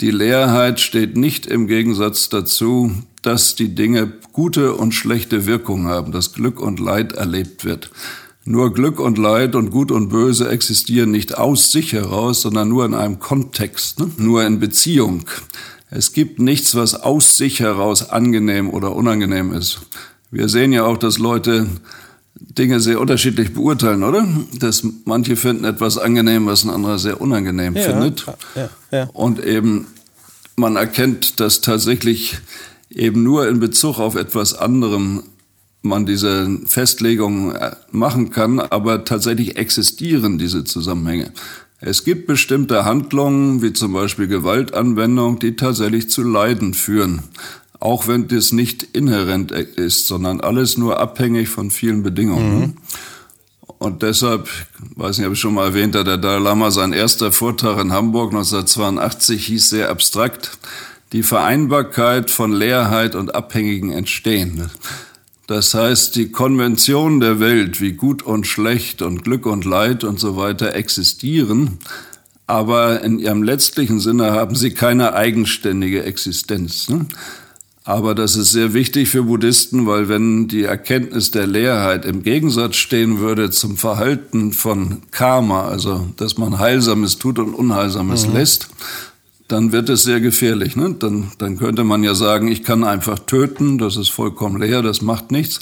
[0.00, 6.10] Die Leerheit steht nicht im Gegensatz dazu, dass die Dinge gute und schlechte Wirkung haben,
[6.10, 7.90] dass Glück und Leid erlebt wird.
[8.46, 12.86] Nur Glück und Leid und Gut und Böse existieren nicht aus sich heraus, sondern nur
[12.86, 14.10] in einem Kontext, ne?
[14.16, 15.26] nur in Beziehung.
[15.90, 19.80] Es gibt nichts, was aus sich heraus angenehm oder unangenehm ist.
[20.30, 21.66] Wir sehen ja auch, dass Leute
[22.40, 24.26] Dinge sehr unterschiedlich beurteilen, oder?
[24.58, 28.26] Dass manche finden etwas angenehm, was ein anderer sehr unangenehm ja, findet.
[28.54, 29.08] Ja, ja.
[29.12, 29.86] Und eben
[30.56, 32.38] man erkennt, dass tatsächlich
[32.90, 35.22] eben nur in Bezug auf etwas anderem
[35.82, 41.32] man diese Festlegung äh, machen kann, aber tatsächlich existieren diese Zusammenhänge.
[41.82, 47.22] Es gibt bestimmte Handlungen, wie zum Beispiel Gewaltanwendung, die tatsächlich zu Leiden führen
[47.80, 52.60] auch wenn das nicht inhärent ist, sondern alles nur abhängig von vielen Bedingungen.
[52.60, 52.74] Mhm.
[53.78, 54.48] Und deshalb,
[54.96, 58.32] weiß nicht, habe ich schon mal erwähnt, der Dalai Lama, sein erster Vortrag in Hamburg
[58.32, 60.58] 1982 hieß sehr abstrakt,
[61.12, 64.70] die Vereinbarkeit von Leerheit und abhängigen Entstehen.
[65.46, 70.20] Das heißt, die Konventionen der Welt, wie gut und schlecht und Glück und Leid und
[70.20, 71.78] so weiter existieren,
[72.46, 76.88] aber in ihrem letztlichen Sinne haben sie keine eigenständige Existenz.
[76.88, 77.06] Ne?
[77.84, 82.76] Aber das ist sehr wichtig für Buddhisten, weil wenn die Erkenntnis der Leerheit im Gegensatz
[82.76, 88.34] stehen würde zum Verhalten von Karma, also dass man Heilsames tut und Unheilsames mhm.
[88.34, 88.68] lässt,
[89.48, 90.76] dann wird es sehr gefährlich.
[90.76, 90.94] Ne?
[90.98, 95.00] Dann, dann könnte man ja sagen, ich kann einfach töten, das ist vollkommen leer, das
[95.00, 95.60] macht nichts.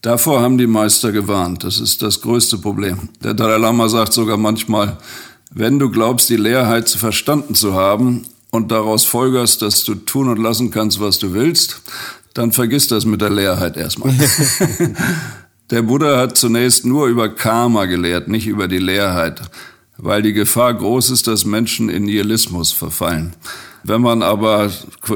[0.00, 1.62] Davor haben die Meister gewarnt.
[1.62, 3.10] Das ist das größte Problem.
[3.22, 4.96] Der Dalai Lama sagt sogar manchmal,
[5.52, 10.38] wenn du glaubst, die Leerheit verstanden zu haben, und daraus folgerst, dass du tun und
[10.38, 11.80] lassen kannst, was du willst,
[12.34, 14.14] dann vergiss das mit der Leerheit erstmal.
[15.70, 19.40] der Buddha hat zunächst nur über Karma gelehrt, nicht über die Leerheit,
[19.96, 23.32] weil die Gefahr groß ist, dass Menschen in Nihilismus verfallen.
[23.84, 24.70] Wenn man aber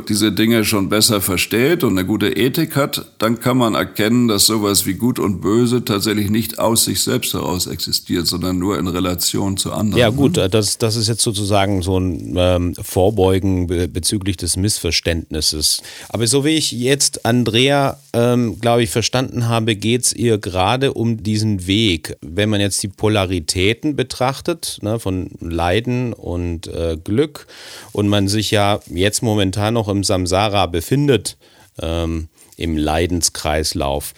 [0.08, 4.46] diese Dinge schon besser versteht und eine gute Ethik hat, dann kann man erkennen, dass
[4.46, 8.88] sowas wie Gut und Böse tatsächlich nicht aus sich selbst heraus existiert, sondern nur in
[8.88, 10.00] Relation zu anderen.
[10.00, 15.82] Ja gut, das, das ist jetzt sozusagen so ein ähm, Vorbeugen bezüglich des Missverständnisses.
[16.08, 20.92] Aber so wie ich jetzt Andrea, ähm, glaube ich, verstanden habe, geht es ihr gerade
[20.92, 22.16] um diesen Weg.
[22.20, 27.46] Wenn man jetzt die Polaritäten betrachtet, ne, von Leiden und äh, Glück
[27.92, 28.55] und man sich ja
[28.86, 31.36] jetzt momentan noch im Samsara befindet,
[31.80, 34.14] ähm, im Leidenskreislauf.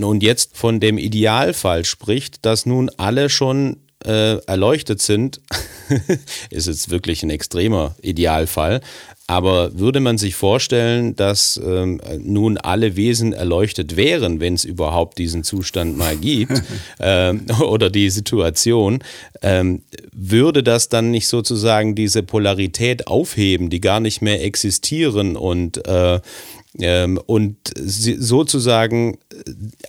[0.00, 5.40] Und jetzt von dem Idealfall spricht, dass nun alle schon äh, erleuchtet sind,
[6.50, 8.80] ist jetzt wirklich ein extremer Idealfall,
[9.28, 15.18] aber würde man sich vorstellen, dass ähm, nun alle Wesen erleuchtet wären, wenn es überhaupt
[15.18, 16.62] diesen Zustand mal gibt
[16.98, 19.00] ähm, oder die Situation,
[19.42, 25.86] ähm, würde das dann nicht sozusagen diese Polarität aufheben, die gar nicht mehr existieren und
[25.86, 26.20] äh,
[27.26, 29.18] und sozusagen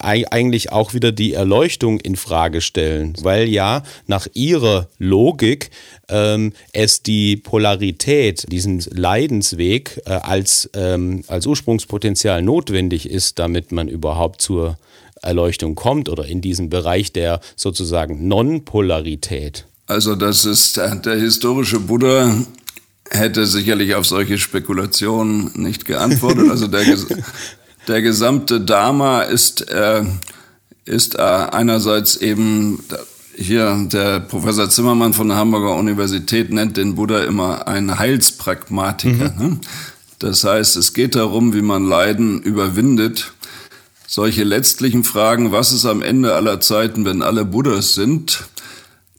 [0.02, 5.69] äh, eigentlich auch wieder die Erleuchtung in Frage stellen, weil ja nach ihrer Logik
[6.10, 13.88] ähm, es die Polarität, diesen Leidensweg äh, als, ähm, als Ursprungspotenzial notwendig ist, damit man
[13.88, 14.78] überhaupt zur
[15.21, 19.65] Erleuchtung kommt oder in diesen Bereich der sozusagen Non-Polarität.
[19.86, 22.36] Also das ist der, der historische Buddha
[23.12, 26.50] hätte sicherlich auf solche Spekulationen nicht geantwortet.
[26.50, 26.86] Also der,
[27.88, 30.04] der gesamte Dharma ist, äh,
[30.86, 32.84] ist äh, einerseits eben
[33.36, 39.34] hier der Professor Zimmermann von der Hamburger Universität nennt den Buddha immer einen Heilspragmatiker.
[39.38, 39.50] Mhm.
[39.50, 39.58] Ne?
[40.19, 43.32] Das heißt, es geht darum, wie man Leiden überwindet.
[44.06, 48.43] Solche letztlichen Fragen, was ist am Ende aller Zeiten, wenn alle Buddhas sind,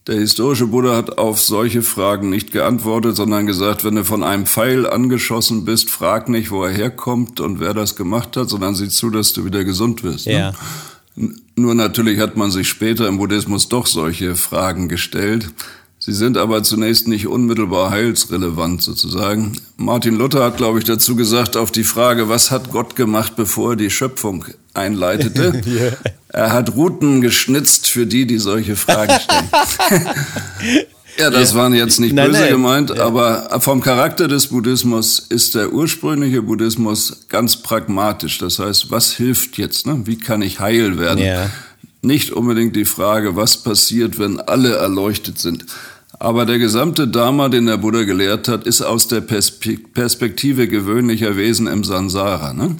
[0.07, 4.47] der historische Buddha hat auf solche Fragen nicht geantwortet, sondern gesagt, wenn du von einem
[4.47, 8.89] Pfeil angeschossen bist, frag nicht, wo er herkommt und wer das gemacht hat, sondern sieh
[8.89, 10.27] zu, dass du wieder gesund wirst.
[10.27, 10.33] Ne?
[10.33, 10.53] Ja.
[11.17, 11.35] Ne?
[11.57, 15.51] Nur natürlich hat man sich später im Buddhismus doch solche Fragen gestellt.
[16.03, 19.61] Sie sind aber zunächst nicht unmittelbar heilsrelevant sozusagen.
[19.77, 23.73] Martin Luther hat, glaube ich, dazu gesagt, auf die Frage, was hat Gott gemacht, bevor
[23.73, 25.61] er die Schöpfung einleitete?
[25.67, 25.93] yeah.
[26.29, 29.51] Er hat Routen geschnitzt für die, die solche Fragen stellen.
[31.19, 31.59] ja, das ja.
[31.59, 32.53] waren jetzt nicht nein, böse nein.
[32.53, 33.05] gemeint, ja.
[33.05, 38.39] aber vom Charakter des Buddhismus ist der ursprüngliche Buddhismus ganz pragmatisch.
[38.39, 39.87] Das heißt, was hilft jetzt?
[39.87, 40.01] Ne?
[40.07, 41.23] Wie kann ich heil werden?
[41.23, 41.51] Ja
[42.03, 45.67] nicht unbedingt die Frage, was passiert, wenn alle erleuchtet sind.
[46.19, 51.67] Aber der gesamte Dharma, den der Buddha gelehrt hat, ist aus der Perspektive gewöhnlicher Wesen
[51.67, 52.53] im Sansara.
[52.53, 52.77] Ne?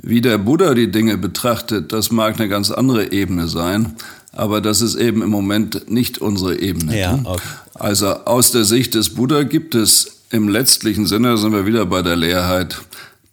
[0.00, 3.96] Wie der Buddha die Dinge betrachtet, das mag eine ganz andere Ebene sein,
[4.32, 6.98] aber das ist eben im Moment nicht unsere Ebene.
[6.98, 7.22] Ja, ne?
[7.24, 7.42] okay.
[7.74, 12.02] Also aus der Sicht des Buddha gibt es im letztlichen Sinne, sind wir wieder bei
[12.02, 12.80] der Leerheit,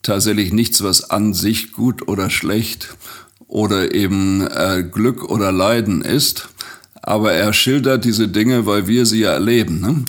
[0.01, 2.95] tatsächlich nichts, was an sich gut oder schlecht
[3.51, 6.47] oder eben äh, Glück oder Leiden ist.
[7.01, 9.81] Aber er schildert diese Dinge, weil wir sie ja erleben.
[9.81, 10.05] Ne?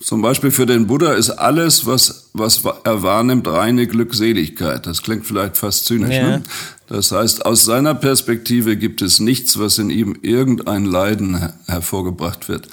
[0.00, 4.86] Zum Beispiel für den Buddha ist alles, was, was er wahrnimmt, reine Glückseligkeit.
[4.86, 6.14] Das klingt vielleicht fast zynisch.
[6.14, 6.28] Ja.
[6.28, 6.42] Ne?
[6.86, 12.48] Das heißt, aus seiner Perspektive gibt es nichts, was in ihm irgendein Leiden her hervorgebracht
[12.48, 12.68] wird.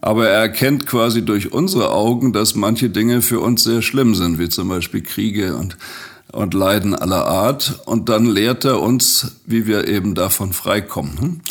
[0.00, 4.38] Aber er erkennt quasi durch unsere Augen, dass manche Dinge für uns sehr schlimm sind,
[4.38, 5.76] wie zum Beispiel Kriege und
[6.32, 7.80] und Leiden aller Art.
[7.86, 11.42] Und dann lehrt er uns, wie wir eben davon freikommen.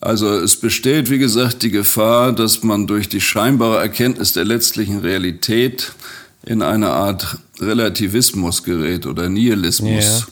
[0.00, 4.98] Also es besteht, wie gesagt, die Gefahr, dass man durch die scheinbare Erkenntnis der letztlichen
[4.98, 5.92] Realität
[6.44, 10.04] in eine Art Relativismus gerät oder Nihilismus.
[10.04, 10.26] Yeah.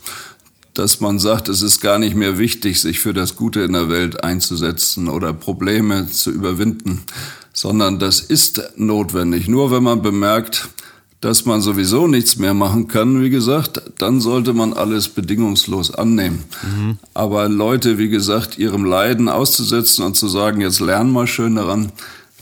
[0.74, 3.88] Dass man sagt, es ist gar nicht mehr wichtig, sich für das Gute in der
[3.88, 7.02] Welt einzusetzen oder Probleme zu überwinden,
[7.52, 9.48] sondern das ist notwendig.
[9.48, 10.68] Nur wenn man bemerkt,
[11.22, 16.42] dass man sowieso nichts mehr machen kann, wie gesagt, dann sollte man alles bedingungslos annehmen.
[16.62, 16.98] Mhm.
[17.14, 21.92] Aber Leute, wie gesagt, ihrem Leiden auszusetzen und zu sagen, jetzt lernen wir schön daran,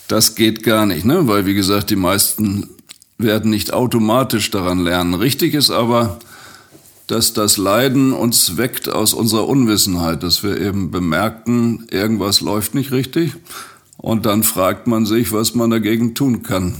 [0.08, 1.28] das geht gar nicht, ne?
[1.28, 2.70] weil, wie gesagt, die meisten
[3.18, 5.12] werden nicht automatisch daran lernen.
[5.12, 6.18] Richtig ist aber,
[7.06, 12.92] dass das Leiden uns weckt aus unserer Unwissenheit, dass wir eben bemerken, irgendwas läuft nicht
[12.92, 13.34] richtig
[13.98, 16.76] und dann fragt man sich, was man dagegen tun kann.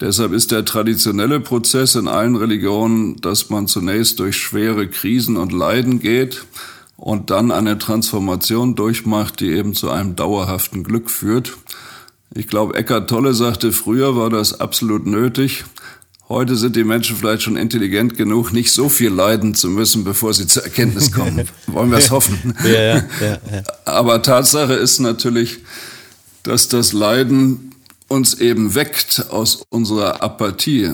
[0.00, 5.52] Deshalb ist der traditionelle Prozess in allen Religionen, dass man zunächst durch schwere Krisen und
[5.52, 6.44] Leiden geht
[6.96, 11.56] und dann eine Transformation durchmacht, die eben zu einem dauerhaften Glück führt.
[12.34, 15.64] Ich glaube, Eckart Tolle sagte, früher war das absolut nötig.
[16.28, 20.34] Heute sind die Menschen vielleicht schon intelligent genug, nicht so viel leiden zu müssen, bevor
[20.34, 21.48] sie zur Erkenntnis kommen.
[21.66, 22.54] Wollen wir es hoffen.
[22.64, 23.38] Ja, ja, ja,
[23.86, 25.60] Aber Tatsache ist natürlich,
[26.42, 27.67] dass das Leiden
[28.08, 30.90] uns eben weckt aus unserer Apathie.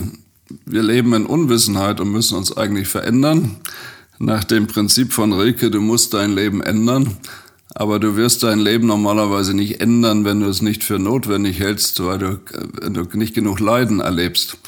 [0.66, 3.56] Wir leben in Unwissenheit und müssen uns eigentlich verändern.
[4.18, 7.16] Nach dem Prinzip von Rilke, du musst dein Leben ändern.
[7.74, 12.04] Aber du wirst dein Leben normalerweise nicht ändern, wenn du es nicht für notwendig hältst,
[12.04, 12.40] weil du,
[12.80, 14.58] wenn du nicht genug Leiden erlebst.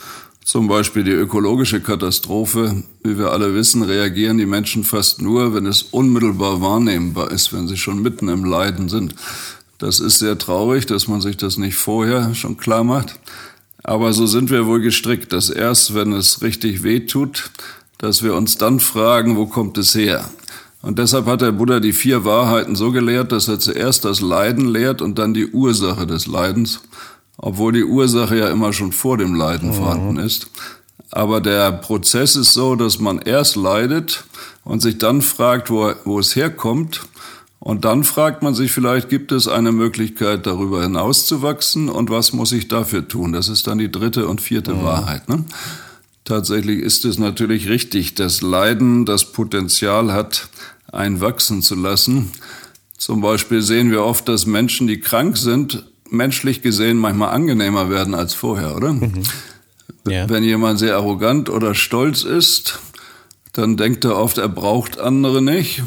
[0.45, 2.83] Zum Beispiel die ökologische Katastrophe.
[3.03, 7.69] Wie wir alle wissen, reagieren die Menschen fast nur, wenn es unmittelbar wahrnehmbar ist, wenn
[7.69, 9.15] sie schon mitten im Leiden sind.
[9.79, 13.19] Das ist sehr traurig, dass man sich das nicht vorher schon klar macht.
[13.83, 17.51] Aber so sind wir wohl gestrickt, dass erst, wenn es richtig weh tut,
[17.99, 20.29] dass wir uns dann fragen, wo kommt es her?
[20.83, 24.69] Und deshalb hat der Buddha die vier Wahrheiten so gelehrt, dass er zuerst das Leiden
[24.69, 26.81] lehrt und dann die Ursache des Leidens,
[27.37, 29.75] obwohl die Ursache ja immer schon vor dem Leiden mhm.
[29.75, 30.49] vorhanden ist.
[31.11, 34.25] Aber der Prozess ist so, dass man erst leidet
[34.65, 37.03] und sich dann fragt, wo, wo es herkommt.
[37.67, 42.53] Und dann fragt man sich vielleicht, gibt es eine Möglichkeit, darüber hinauszuwachsen und was muss
[42.53, 43.33] ich dafür tun?
[43.33, 44.85] Das ist dann die dritte und vierte mhm.
[44.85, 45.29] Wahrheit.
[45.29, 45.45] Ne?
[46.25, 50.49] Tatsächlich ist es natürlich richtig, dass Leiden das Potenzial hat,
[50.93, 52.31] einen wachsen zu lassen.
[52.99, 58.15] Zum Beispiel sehen wir oft, dass Menschen, die krank sind, menschlich gesehen manchmal angenehmer werden
[58.15, 58.93] als vorher, oder?
[58.93, 59.25] Mhm.
[60.09, 60.31] Ja.
[60.31, 62.79] Wenn jemand sehr arrogant oder stolz ist,
[63.55, 65.83] dann denkt er oft, er braucht andere nicht.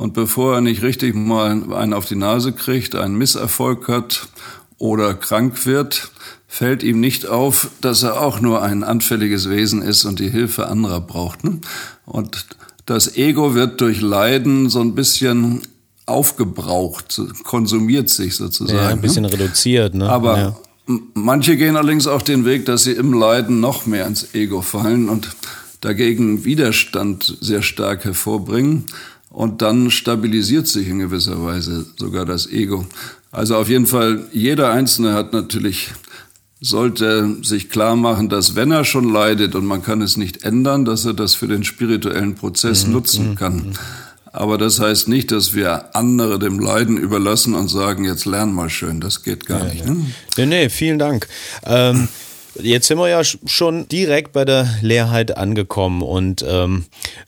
[0.00, 4.28] Und bevor er nicht richtig mal einen auf die Nase kriegt, einen Misserfolg hat
[4.78, 6.10] oder krank wird,
[6.48, 10.68] fällt ihm nicht auf, dass er auch nur ein anfälliges Wesen ist und die Hilfe
[10.68, 11.44] anderer braucht.
[11.44, 11.58] Ne?
[12.06, 12.46] Und
[12.86, 15.60] das Ego wird durch Leiden so ein bisschen
[16.06, 18.78] aufgebraucht, konsumiert sich sozusagen.
[18.78, 19.32] Ja, ein bisschen ne?
[19.34, 19.94] reduziert.
[19.94, 20.08] Ne?
[20.08, 20.56] Aber ja.
[21.12, 25.10] manche gehen allerdings auch den Weg, dass sie im Leiden noch mehr ins Ego fallen
[25.10, 25.36] und
[25.82, 28.86] dagegen Widerstand sehr stark hervorbringen.
[29.30, 32.84] Und dann stabilisiert sich in gewisser Weise sogar das Ego.
[33.30, 35.90] Also auf jeden Fall, jeder Einzelne hat natürlich
[36.60, 40.84] sollte sich klar machen, dass wenn er schon leidet und man kann es nicht ändern,
[40.84, 42.92] dass er das für den spirituellen Prozess mhm.
[42.92, 43.54] nutzen mhm, kann.
[43.54, 43.72] Mhm.
[44.32, 48.70] Aber das heißt nicht, dass wir andere dem Leiden überlassen und sagen, jetzt lern mal
[48.70, 49.00] schön.
[49.00, 49.84] Das geht gar ja, nicht.
[49.86, 49.90] Ja.
[49.90, 50.06] Ne?
[50.36, 51.26] Nee, nee, vielen Dank.
[51.64, 52.08] Ähm,
[52.62, 56.84] Jetzt sind wir ja schon direkt bei der Leerheit angekommen und ähm,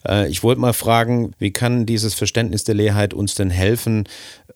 [0.07, 4.07] äh, ich wollte mal fragen, wie kann dieses Verständnis der Leerheit uns denn helfen,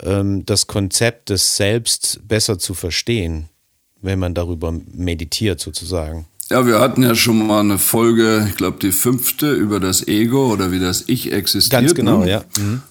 [0.04, 3.50] ähm, das Konzept des Selbst besser zu verstehen?
[4.02, 6.26] wenn man darüber meditiert sozusagen.
[6.50, 10.52] Ja, wir hatten ja schon mal eine Folge, ich glaube die fünfte, über das Ego
[10.52, 11.82] oder wie das Ich existiert.
[11.82, 12.30] Ganz genau, ne?
[12.30, 12.44] ja.
[12.58, 12.82] Mhm.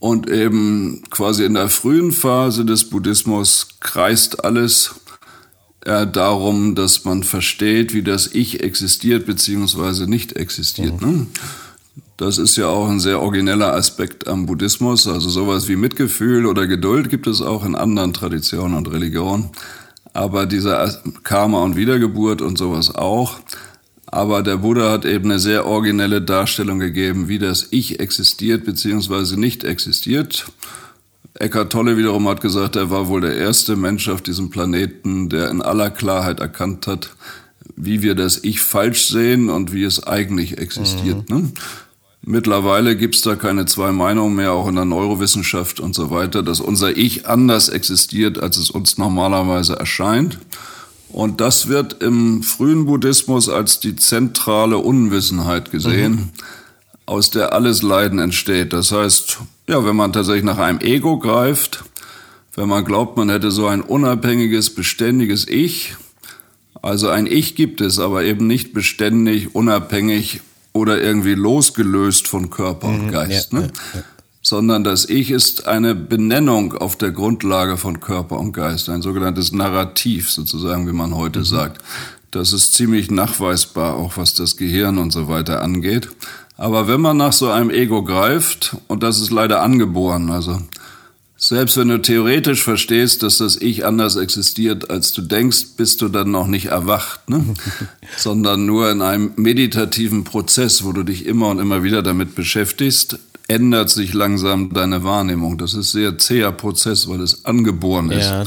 [0.00, 4.94] Und eben quasi in der frühen Phase des Buddhismus kreist alles
[5.84, 10.06] äh, darum, dass man versteht, wie das Ich existiert bzw.
[10.06, 11.00] nicht existiert.
[11.00, 11.08] Mhm.
[11.08, 11.26] Ne?
[12.16, 15.08] Das ist ja auch ein sehr origineller Aspekt am Buddhismus.
[15.08, 19.50] Also sowas wie Mitgefühl oder Geduld gibt es auch in anderen Traditionen und Religionen
[20.12, 23.38] aber dieser Karma und Wiedergeburt und sowas auch.
[24.06, 29.36] Aber der Buddha hat eben eine sehr originelle Darstellung gegeben, wie das Ich existiert bzw.
[29.36, 30.46] nicht existiert.
[31.34, 35.50] Eckhart Tolle wiederum hat gesagt, er war wohl der erste Mensch auf diesem Planeten, der
[35.50, 37.10] in aller Klarheit erkannt hat,
[37.76, 41.30] wie wir das Ich falsch sehen und wie es eigentlich existiert.
[41.30, 41.36] Mhm.
[41.36, 41.52] Ne?
[42.22, 46.60] Mittlerweile gibt's da keine zwei Meinungen mehr, auch in der Neurowissenschaft und so weiter, dass
[46.60, 50.38] unser Ich anders existiert, als es uns normalerweise erscheint.
[51.08, 56.30] Und das wird im frühen Buddhismus als die zentrale Unwissenheit gesehen, mhm.
[57.06, 58.74] aus der alles Leiden entsteht.
[58.74, 59.38] Das heißt,
[59.70, 61.84] ja, wenn man tatsächlich nach einem Ego greift,
[62.56, 65.94] wenn man glaubt, man hätte so ein unabhängiges, beständiges Ich,
[66.82, 70.40] also ein Ich gibt es, aber eben nicht beständig, unabhängig
[70.72, 73.70] oder irgendwie losgelöst von Körper und mhm, Geist, ja, ne?
[73.94, 74.04] Ja, ja.
[74.42, 79.52] sondern das Ich ist eine Benennung auf der Grundlage von Körper und Geist, ein sogenanntes
[79.52, 81.44] Narrativ sozusagen, wie man heute mhm.
[81.44, 81.80] sagt.
[82.32, 86.08] Das ist ziemlich nachweisbar, auch was das Gehirn und so weiter angeht.
[86.60, 90.58] Aber wenn man nach so einem Ego greift, und das ist leider angeboren, also
[91.38, 96.10] selbst wenn du theoretisch verstehst, dass das Ich anders existiert, als du denkst, bist du
[96.10, 97.42] dann noch nicht erwacht, ne?
[98.18, 103.18] sondern nur in einem meditativen Prozess, wo du dich immer und immer wieder damit beschäftigst,
[103.48, 105.56] ändert sich langsam deine Wahrnehmung.
[105.56, 108.28] Das ist ein sehr zäher Prozess, weil es angeboren ist.
[108.28, 108.44] Ja.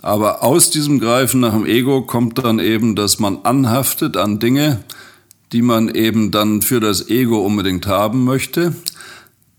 [0.00, 4.78] Aber aus diesem Greifen nach dem Ego kommt dann eben, dass man anhaftet an Dinge,
[5.52, 8.74] die man eben dann für das Ego unbedingt haben möchte.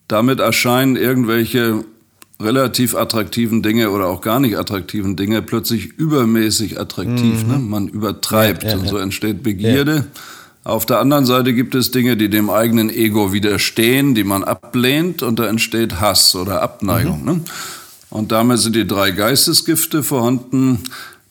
[0.08, 1.84] Damit erscheinen irgendwelche
[2.42, 7.44] relativ attraktiven Dinge oder auch gar nicht attraktiven Dinge plötzlich übermäßig attraktiv.
[7.44, 7.52] Mhm.
[7.52, 7.60] Ne?
[7.60, 10.08] Man übertreibt ja, ja, und so entsteht Begierde.
[10.64, 15.24] Auf der anderen Seite gibt es Dinge, die dem eigenen Ego widerstehen, die man ablehnt
[15.24, 17.22] und da entsteht Hass oder Abneigung.
[17.22, 17.26] Mhm.
[17.26, 17.42] Ne?
[18.10, 20.80] Und damit sind die drei Geistesgifte vorhanden,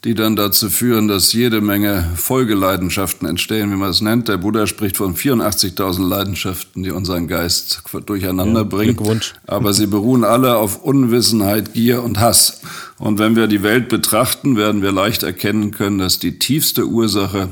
[0.05, 4.29] die dann dazu führen, dass jede Menge Folgeleidenschaften entstehen, wie man es nennt.
[4.29, 8.97] Der Buddha spricht von 84.000 Leidenschaften, die unseren Geist durcheinander ja, bringen.
[8.97, 9.35] Glückwunsch.
[9.47, 12.61] Aber sie beruhen alle auf Unwissenheit, Gier und Hass.
[12.99, 17.49] Und wenn wir die Welt betrachten, werden wir leicht erkennen können, dass die tiefste Ursache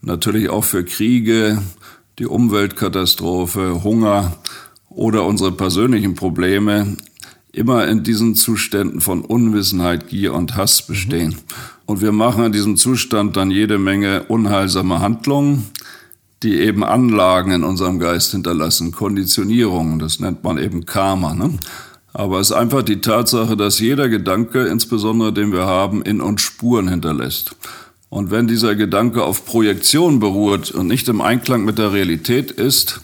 [0.00, 1.60] natürlich auch für Kriege,
[2.20, 4.36] die Umweltkatastrophe, Hunger
[4.88, 6.96] oder unsere persönlichen Probleme
[7.52, 11.30] immer in diesen Zuständen von Unwissenheit, Gier und Hass bestehen.
[11.30, 11.77] Mhm.
[11.88, 15.68] Und wir machen in diesem Zustand dann jede Menge unheilsame Handlungen,
[16.42, 21.32] die eben Anlagen in unserem Geist hinterlassen, Konditionierungen, das nennt man eben Karma.
[21.32, 21.54] Ne?
[22.12, 26.42] Aber es ist einfach die Tatsache, dass jeder Gedanke, insbesondere den wir haben, in uns
[26.42, 27.56] Spuren hinterlässt.
[28.10, 33.00] Und wenn dieser Gedanke auf Projektion beruht und nicht im Einklang mit der Realität ist,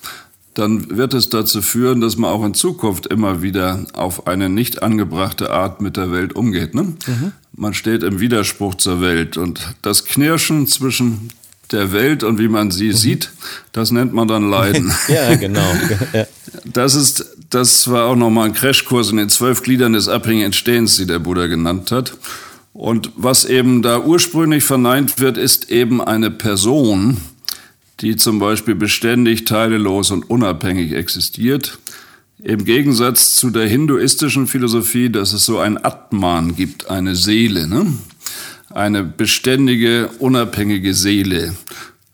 [0.52, 4.82] dann wird es dazu führen, dass man auch in Zukunft immer wieder auf eine nicht
[4.82, 6.74] angebrachte Art mit der Welt umgeht.
[6.74, 6.82] Ne?
[6.82, 7.32] Mhm.
[7.56, 11.30] Man steht im Widerspruch zur Welt und das Knirschen zwischen
[11.72, 12.94] der Welt und wie man sie mhm.
[12.94, 13.30] sieht,
[13.72, 14.92] das nennt man dann Leiden.
[15.08, 15.72] ja, genau.
[16.64, 20.96] Das ist, das war auch nochmal ein Crashkurs in den zwölf Gliedern des abhängigen Entstehens,
[20.96, 22.16] die der Buddha genannt hat.
[22.72, 27.18] Und was eben da ursprünglich verneint wird, ist eben eine Person,
[28.00, 31.78] die zum Beispiel beständig, teilelos und unabhängig existiert.
[32.44, 37.86] Im Gegensatz zu der hinduistischen Philosophie, dass es so ein Atman gibt, eine Seele, ne?
[38.68, 41.56] eine beständige, unabhängige Seele.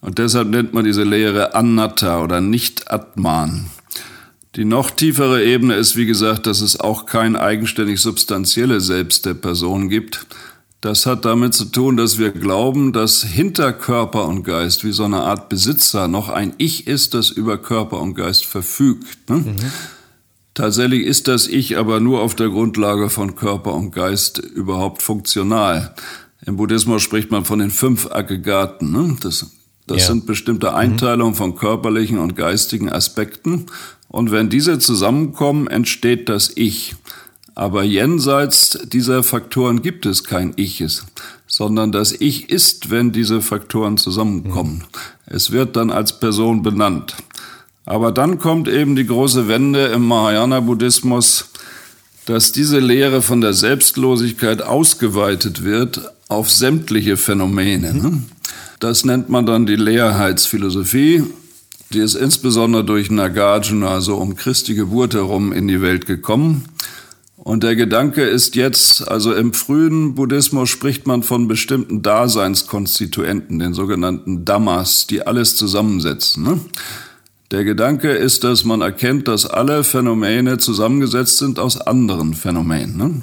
[0.00, 3.66] Und deshalb nennt man diese Lehre Anatta oder Nicht-Atman.
[4.54, 9.34] Die noch tiefere Ebene ist, wie gesagt, dass es auch kein eigenständig substanzielle Selbst der
[9.34, 10.26] Person gibt,
[10.80, 15.04] das hat damit zu tun, dass wir glauben, dass hinter Körper und Geist wie so
[15.04, 19.28] eine Art Besitzer noch ein Ich ist, das über Körper und Geist verfügt.
[19.28, 19.36] Ne?
[19.38, 19.56] Mhm.
[20.60, 25.94] Tatsächlich ist das Ich aber nur auf der Grundlage von Körper und Geist überhaupt funktional.
[26.44, 28.92] Im Buddhismus spricht man von den fünf Aggregaten.
[28.92, 29.16] Ne?
[29.22, 29.46] Das,
[29.86, 30.06] das ja.
[30.08, 33.66] sind bestimmte Einteilungen von körperlichen und geistigen Aspekten.
[34.08, 36.94] Und wenn diese zusammenkommen, entsteht das Ich.
[37.54, 41.06] Aber jenseits dieser Faktoren gibt es kein Iches,
[41.46, 44.84] sondern das Ich ist, wenn diese Faktoren zusammenkommen.
[44.84, 44.84] Mhm.
[45.24, 47.16] Es wird dann als Person benannt.
[47.90, 51.46] Aber dann kommt eben die große Wende im Mahayana-Buddhismus,
[52.24, 57.92] dass diese Lehre von der Selbstlosigkeit ausgeweitet wird auf sämtliche Phänomene.
[57.92, 58.22] Ne?
[58.78, 61.24] Das nennt man dann die Leerheitsphilosophie.
[61.92, 66.66] Die ist insbesondere durch Nagarjuna so um Christi Geburt herum in die Welt gekommen.
[67.38, 73.74] Und der Gedanke ist jetzt, also im frühen Buddhismus spricht man von bestimmten Daseinskonstituenten, den
[73.74, 76.44] sogenannten Dhammas, die alles zusammensetzen.
[76.44, 76.60] Ne?
[77.50, 82.96] Der Gedanke ist, dass man erkennt, dass alle Phänomene zusammengesetzt sind aus anderen Phänomenen.
[82.96, 83.22] Ne?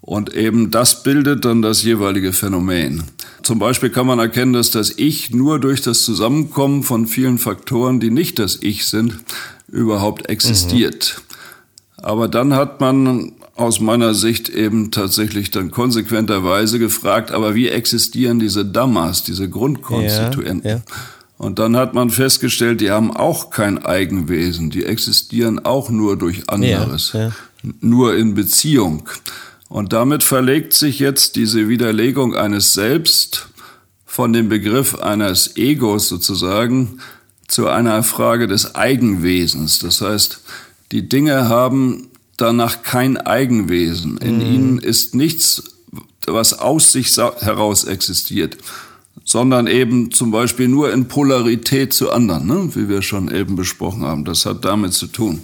[0.00, 3.04] Und eben das bildet dann das jeweilige Phänomen.
[3.42, 8.00] Zum Beispiel kann man erkennen, dass das Ich nur durch das Zusammenkommen von vielen Faktoren,
[8.00, 9.18] die nicht das Ich sind,
[9.68, 11.16] überhaupt existiert.
[11.18, 12.04] Mhm.
[12.04, 18.40] Aber dann hat man aus meiner Sicht eben tatsächlich dann konsequenterweise gefragt, aber wie existieren
[18.40, 20.68] diese Dhammas, diese Grundkonstituenten?
[20.68, 20.82] Ja, ja.
[21.40, 26.50] Und dann hat man festgestellt, die haben auch kein Eigenwesen, die existieren auch nur durch
[26.50, 27.32] anderes, ja,
[27.80, 29.08] nur in Beziehung.
[29.70, 33.48] Und damit verlegt sich jetzt diese Widerlegung eines Selbst
[34.04, 36.98] von dem Begriff eines Egos sozusagen
[37.48, 39.78] zu einer Frage des Eigenwesens.
[39.78, 40.42] Das heißt,
[40.92, 44.18] die Dinge haben danach kein Eigenwesen.
[44.18, 44.54] In mhm.
[44.54, 45.62] ihnen ist nichts,
[46.26, 48.58] was aus sich heraus existiert,
[49.24, 52.70] sondern eben zum Beispiel nur in Polarität zu anderen, ne?
[52.74, 54.24] wie wir schon eben besprochen haben.
[54.24, 55.42] Das hat damit zu tun.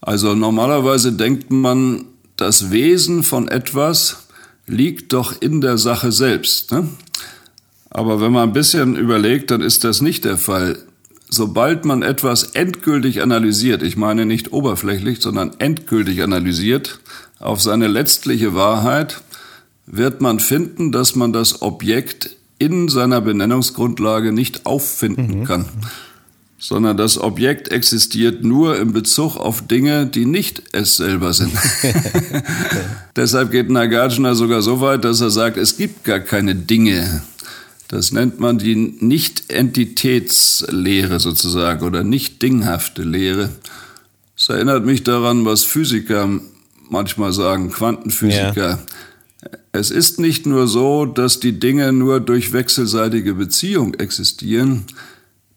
[0.00, 2.04] Also normalerweise denkt man,
[2.36, 4.26] das Wesen von etwas
[4.66, 6.72] liegt doch in der Sache selbst.
[6.72, 6.88] Ne?
[7.90, 10.78] Aber wenn man ein bisschen überlegt, dann ist das nicht der Fall
[11.28, 17.00] sobald man etwas endgültig analysiert, ich meine nicht oberflächlich, sondern endgültig analysiert,
[17.38, 19.22] auf seine letztliche Wahrheit,
[19.86, 25.44] wird man finden, dass man das Objekt in seiner Benennungsgrundlage nicht auffinden mhm.
[25.44, 25.64] kann,
[26.58, 31.52] sondern das Objekt existiert nur in Bezug auf Dinge, die nicht es selber sind.
[33.16, 37.22] Deshalb geht Nagarjuna sogar so weit, dass er sagt, es gibt gar keine Dinge,
[37.88, 43.50] das nennt man die Nicht-Entitätslehre sozusagen oder nicht dinghafte Lehre.
[44.36, 46.40] Es erinnert mich daran, was Physiker
[46.90, 48.70] manchmal sagen Quantenphysiker.
[48.70, 48.80] Ja.
[49.76, 54.84] Es ist nicht nur so, dass die Dinge nur durch wechselseitige Beziehung existieren.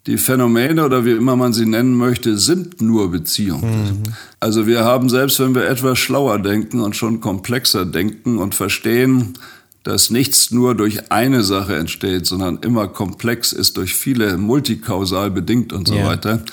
[0.07, 3.83] Die Phänomene oder wie immer man sie nennen möchte, sind nur Beziehungen.
[3.83, 4.03] Mhm.
[4.39, 9.33] Also wir haben selbst, wenn wir etwas schlauer denken und schon komplexer denken und verstehen,
[9.83, 15.73] dass nichts nur durch eine Sache entsteht, sondern immer komplex ist durch viele multikausal bedingt
[15.73, 16.05] und so ja.
[16.05, 16.43] weiter,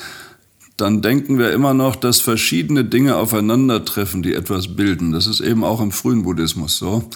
[0.77, 5.13] dann denken wir immer noch, dass verschiedene Dinge aufeinandertreffen, die etwas bilden.
[5.13, 7.09] Das ist eben auch im frühen Buddhismus so.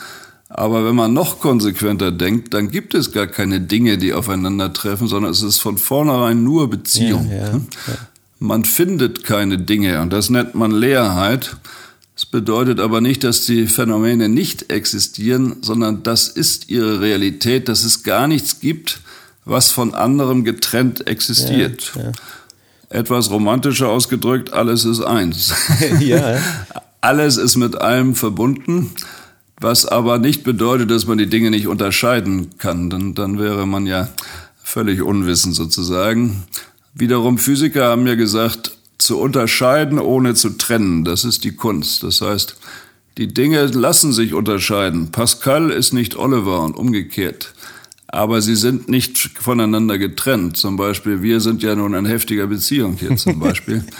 [0.52, 5.30] Aber wenn man noch konsequenter denkt, dann gibt es gar keine Dinge, die aufeinandertreffen, sondern
[5.30, 7.30] es ist von vornherein nur Beziehung.
[7.30, 7.60] Ja, ja, ja.
[8.40, 11.56] Man findet keine Dinge und das nennt man Leerheit.
[12.16, 17.84] Das bedeutet aber nicht, dass die Phänomene nicht existieren, sondern das ist ihre Realität, dass
[17.84, 19.00] es gar nichts gibt,
[19.44, 21.92] was von anderem getrennt existiert.
[22.88, 25.54] Etwas romantischer ausgedrückt, alles ist eins.
[26.00, 26.38] ja.
[27.00, 28.90] alles ist mit allem verbunden
[29.60, 32.90] was aber nicht bedeutet, dass man die Dinge nicht unterscheiden kann.
[32.90, 34.08] Dann, dann wäre man ja
[34.62, 36.44] völlig unwissend sozusagen.
[36.94, 42.02] Wiederum Physiker haben ja gesagt, zu unterscheiden ohne zu trennen, das ist die Kunst.
[42.02, 42.56] Das heißt,
[43.18, 45.10] die Dinge lassen sich unterscheiden.
[45.10, 47.54] Pascal ist nicht Oliver und umgekehrt.
[48.08, 50.56] Aber sie sind nicht voneinander getrennt.
[50.56, 53.84] Zum Beispiel, wir sind ja nun in heftiger Beziehung hier zum Beispiel.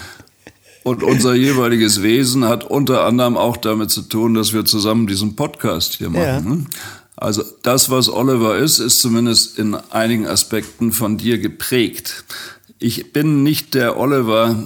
[0.91, 5.36] Und unser jeweiliges Wesen hat unter anderem auch damit zu tun, dass wir zusammen diesen
[5.36, 6.24] Podcast hier machen.
[6.24, 6.41] Ja.
[6.41, 6.66] Ne?
[7.14, 12.24] Also das, was Oliver ist, ist zumindest in einigen Aspekten von dir geprägt.
[12.80, 14.64] Ich bin nicht der Oliver,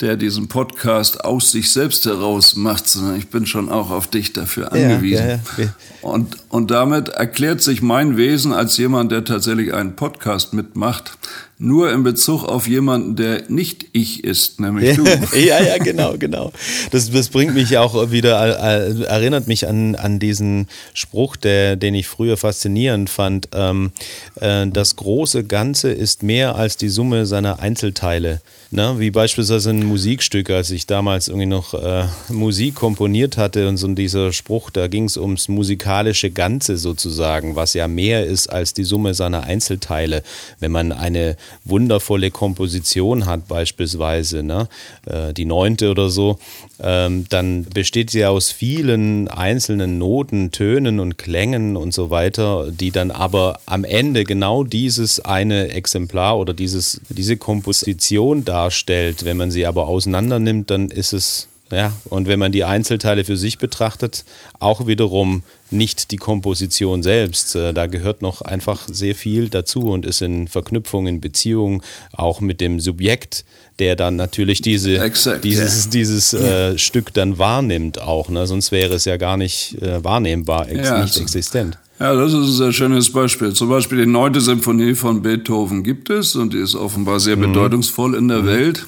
[0.00, 4.32] der diesen Podcast aus sich selbst heraus macht, sondern ich bin schon auch auf dich
[4.32, 5.28] dafür angewiesen.
[5.28, 5.74] Ja, ja, ja.
[6.00, 11.18] Und, und damit erklärt sich mein Wesen als jemand, der tatsächlich einen Podcast mitmacht,
[11.62, 15.04] nur in Bezug auf jemanden, der nicht ich ist, nämlich du.
[15.38, 16.52] ja, ja, genau, genau.
[16.90, 21.94] Das, das bringt mich auch wieder, äh, erinnert mich an, an diesen Spruch, der, den
[21.94, 23.48] ich früher faszinierend fand.
[23.54, 23.92] Ähm,
[24.40, 28.40] äh, das große Ganze ist mehr als die Summe seiner Einzelteile.
[28.72, 28.94] Ne?
[28.98, 33.86] Wie beispielsweise ein Musikstück, als ich damals irgendwie noch äh, Musik komponiert hatte und so
[33.88, 38.84] dieser Spruch, da ging es ums musikalische Ganze sozusagen, was ja mehr ist als die
[38.84, 40.22] Summe seiner Einzelteile.
[40.58, 44.68] Wenn man eine wundervolle Komposition hat, beispielsweise, ne?
[45.06, 46.38] Äh, die neunte oder so,
[46.80, 52.90] ähm, dann besteht sie aus vielen einzelnen Noten, Tönen und Klängen und so weiter, die
[52.90, 59.24] dann aber am Ende genau dieses eine Exemplar oder dieses, diese Komposition darstellt.
[59.24, 63.24] Wenn man sie aber auseinander nimmt, dann ist es ja, und wenn man die Einzelteile
[63.24, 64.26] für sich betrachtet,
[64.58, 65.42] auch wiederum
[65.72, 67.54] nicht die Komposition selbst.
[67.54, 72.40] Äh, da gehört noch einfach sehr viel dazu und ist in Verknüpfung, in Beziehung auch
[72.40, 73.44] mit dem Subjekt,
[73.78, 75.92] der dann natürlich diese, Exakt, dieses, yeah.
[75.92, 78.28] dieses äh, Stück dann wahrnimmt auch.
[78.28, 78.46] Ne?
[78.46, 81.78] Sonst wäre es ja gar nicht äh, wahrnehmbar, ex ja, nicht existent.
[81.98, 83.52] Ja, das ist ein sehr schönes Beispiel.
[83.52, 87.52] Zum Beispiel die neunte Symphonie von Beethoven gibt es und die ist offenbar sehr mhm.
[87.52, 88.46] bedeutungsvoll in der mhm.
[88.46, 88.86] Welt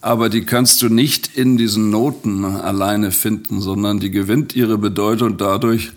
[0.00, 5.36] aber die kannst du nicht in diesen Noten alleine finden, sondern die gewinnt ihre Bedeutung
[5.36, 5.92] dadurch,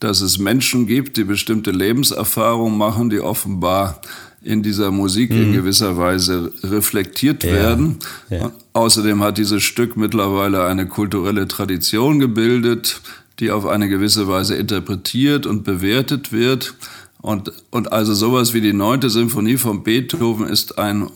[0.00, 4.00] dass es Menschen gibt, die bestimmte Lebenserfahrungen machen, die offenbar
[4.42, 5.42] in dieser Musik mhm.
[5.42, 7.52] in gewisser Weise reflektiert ja.
[7.52, 7.96] werden.
[8.30, 8.52] Ja.
[8.72, 13.00] Außerdem hat dieses Stück mittlerweile eine kulturelle Tradition gebildet,
[13.40, 16.74] die auf eine gewisse Weise interpretiert und bewertet wird.
[17.20, 21.08] Und, und also sowas wie die neunte Symphonie von Beethoven ist ein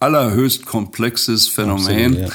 [0.00, 2.34] allerhöchst komplexes Phänomen, Absolut, ja.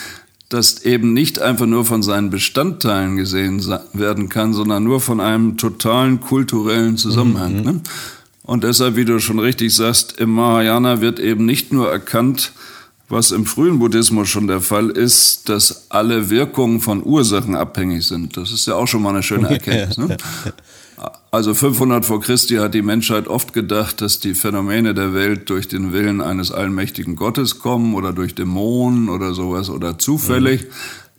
[0.49, 5.57] das eben nicht einfach nur von seinen Bestandteilen gesehen werden kann, sondern nur von einem
[5.57, 7.57] totalen kulturellen Zusammenhang.
[7.57, 7.63] Mhm.
[7.63, 7.81] Ne?
[8.43, 12.51] Und deshalb, wie du schon richtig sagst, im Mahayana wird eben nicht nur erkannt,
[13.07, 18.37] was im frühen Buddhismus schon der Fall ist, dass alle Wirkungen von Ursachen abhängig sind.
[18.37, 19.97] Das ist ja auch schon mal eine schöne Erkenntnis.
[19.97, 20.17] Ne?
[21.31, 25.67] Also 500 vor Christi hat die Menschheit oft gedacht, dass die Phänomene der Welt durch
[25.67, 30.63] den Willen eines allmächtigen Gottes kommen oder durch Dämonen oder sowas oder zufällig.
[30.63, 30.67] Mhm.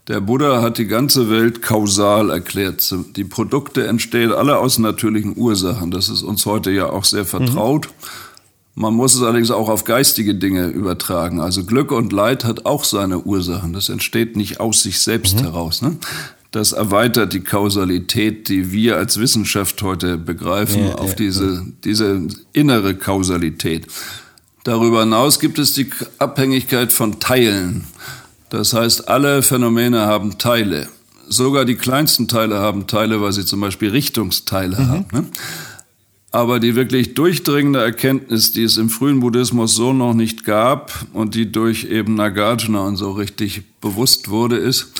[0.09, 2.93] Der Buddha hat die ganze Welt kausal erklärt.
[3.14, 5.93] Die Produkte entstehen alle aus natürlichen Ursachen.
[5.93, 7.87] Das ist uns heute ja auch sehr vertraut.
[7.87, 7.93] Mhm.
[8.74, 11.41] Man muss es allerdings auch auf geistige Dinge übertragen.
[11.41, 13.72] Also Glück und Leid hat auch seine Ursachen.
[13.72, 15.45] Das entsteht nicht aus sich selbst mhm.
[15.45, 15.83] heraus.
[15.83, 15.97] Ne?
[16.51, 21.62] Das erweitert die Kausalität, die wir als Wissenschaft heute begreifen, ja, auf ja, diese, ja.
[21.84, 23.86] diese innere Kausalität.
[24.64, 27.84] Darüber hinaus gibt es die Abhängigkeit von Teilen.
[28.51, 30.88] Das heißt, alle Phänomene haben Teile.
[31.28, 34.88] Sogar die kleinsten Teile haben Teile, weil sie zum Beispiel Richtungsteile mhm.
[34.88, 35.07] haben.
[35.12, 35.24] Ne?
[36.32, 41.34] Aber die wirklich durchdringende Erkenntnis, die es im frühen Buddhismus so noch nicht gab und
[41.34, 44.92] die durch eben Nagarjuna und so richtig bewusst wurde, ist,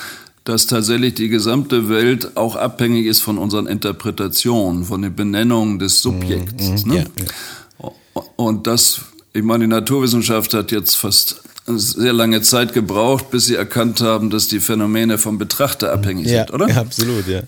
[0.51, 6.03] dass tatsächlich die gesamte Welt auch abhängig ist von unseren Interpretationen, von den Benennungen des
[6.03, 6.85] Subjekts.
[6.85, 6.97] Mhm, ne?
[6.97, 7.05] ja,
[7.83, 7.93] ja.
[8.35, 13.55] Und das, ich meine, die Naturwissenschaft hat jetzt fast sehr lange Zeit gebraucht, bis sie
[13.55, 16.69] erkannt haben, dass die Phänomene vom Betrachter abhängig ja, sind, oder?
[16.69, 17.43] Ja, absolut, ja.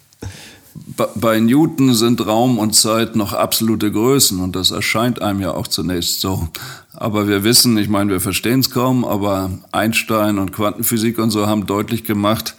[1.17, 5.67] Bei Newton sind Raum und Zeit noch absolute Größen und das erscheint einem ja auch
[5.67, 6.49] zunächst so.
[6.95, 11.47] Aber wir wissen, ich meine, wir verstehen es kaum, aber Einstein und Quantenphysik und so
[11.47, 12.55] haben deutlich gemacht,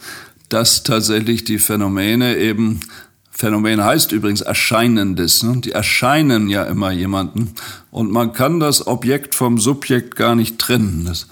[0.54, 2.82] dass tatsächlich die Phänomene eben,
[3.32, 5.58] Phänomen heißt übrigens Erscheinendes, ne?
[5.58, 7.56] die erscheinen ja immer jemanden
[7.90, 11.06] und man kann das Objekt vom Subjekt gar nicht trennen.
[11.06, 11.28] Das,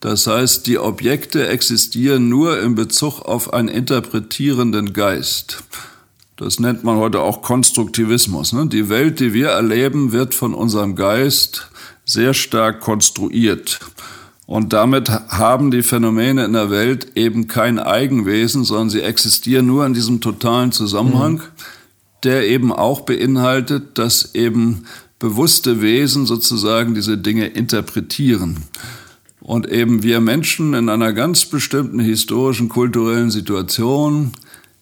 [0.00, 5.64] das heißt, die Objekte existieren nur in Bezug auf einen interpretierenden Geist.
[6.36, 8.52] Das nennt man heute auch Konstruktivismus.
[8.52, 8.66] Ne?
[8.66, 11.70] Die Welt, die wir erleben, wird von unserem Geist
[12.04, 13.80] sehr stark konstruiert.
[14.46, 19.84] Und damit haben die Phänomene in der Welt eben kein Eigenwesen, sondern sie existieren nur
[19.84, 21.42] in diesem totalen Zusammenhang, mhm.
[22.22, 24.84] der eben auch beinhaltet, dass eben
[25.18, 28.58] bewusste Wesen sozusagen diese Dinge interpretieren.
[29.40, 34.32] Und eben wir Menschen in einer ganz bestimmten historischen, kulturellen Situation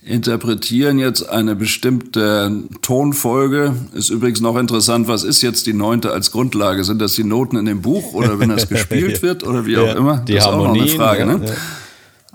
[0.05, 3.75] interpretieren jetzt eine bestimmte Tonfolge.
[3.95, 6.85] Ist übrigens noch interessant, was ist jetzt die neunte als Grundlage?
[6.85, 9.83] Sind das die Noten in dem Buch oder wenn das gespielt wird oder wie ja,
[9.83, 10.19] auch immer?
[10.19, 11.21] Die das ist auch noch eine Frage.
[11.21, 11.57] Ja, ne?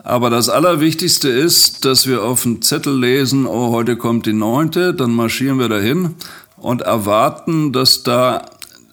[0.03, 4.93] Aber das Allerwichtigste ist, dass wir auf dem Zettel lesen, oh, heute kommt die neunte,
[4.93, 6.15] dann marschieren wir dahin
[6.57, 8.45] und erwarten, dass da,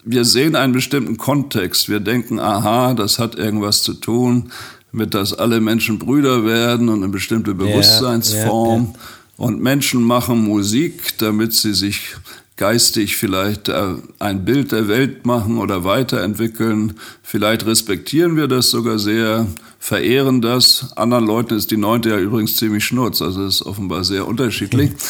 [0.05, 1.89] wir sehen einen bestimmten Kontext.
[1.89, 4.51] Wir denken, aha, das hat irgendwas zu tun
[4.97, 8.82] mit, dass alle Menschen Brüder werden und eine bestimmte Bewusstseinsform.
[8.82, 8.99] Ja, ja.
[9.36, 12.16] Und Menschen machen Musik, damit sie sich
[12.57, 16.94] geistig vielleicht äh, ein Bild der Welt machen oder weiterentwickeln.
[17.22, 19.47] Vielleicht respektieren wir das sogar sehr,
[19.78, 20.92] verehren das.
[20.97, 24.92] Anderen Leuten ist die neunte ja übrigens ziemlich schnurz, also ist offenbar sehr unterschiedlich.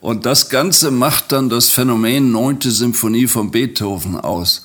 [0.00, 4.62] Und das Ganze macht dann das Phänomen neunte Symphonie von Beethoven aus.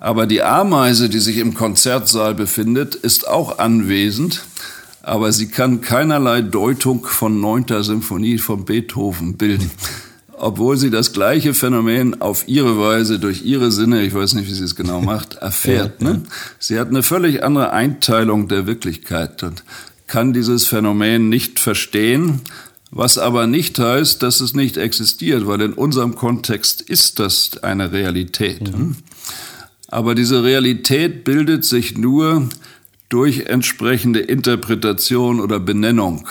[0.00, 4.42] Aber die Ameise, die sich im Konzertsaal befindet, ist auch anwesend,
[5.02, 9.70] aber sie kann keinerlei Deutung von neunter Symphonie von Beethoven bilden.
[10.32, 14.54] Obwohl sie das gleiche Phänomen auf ihre Weise, durch ihre Sinne, ich weiß nicht, wie
[14.54, 16.00] sie es genau macht, erfährt.
[16.00, 16.22] Ne?
[16.58, 19.64] Sie hat eine völlig andere Einteilung der Wirklichkeit und
[20.06, 22.40] kann dieses Phänomen nicht verstehen,
[22.90, 27.92] was aber nicht heißt, dass es nicht existiert, weil in unserem Kontext ist das eine
[27.92, 28.76] Realität.
[28.76, 28.96] Mhm.
[29.90, 32.48] Aber diese Realität bildet sich nur
[33.08, 36.28] durch entsprechende Interpretation oder Benennung.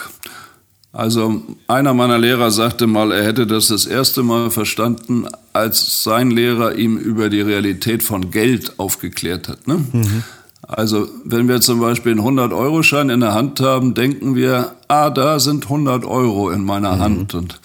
[0.92, 6.32] Also einer meiner Lehrer sagte mal, er hätte das das erste Mal verstanden, als sein
[6.32, 9.68] Lehrer ihm über die Realität von Geld aufgeklärt hat.
[9.68, 9.86] Ne?
[9.92, 10.24] Mhm.
[10.62, 15.40] Also wenn wir zum Beispiel einen 100-Euro-Schein in der Hand haben, denken wir, ah, da
[15.40, 17.00] sind 100 Euro in meiner mhm.
[17.00, 17.34] Hand.
[17.36, 17.60] Und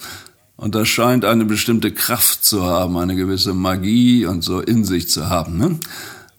[0.65, 5.11] und das scheint eine bestimmte Kraft zu haben, eine gewisse Magie und so in sich
[5.11, 5.59] zu haben.
[5.59, 5.79] Ne?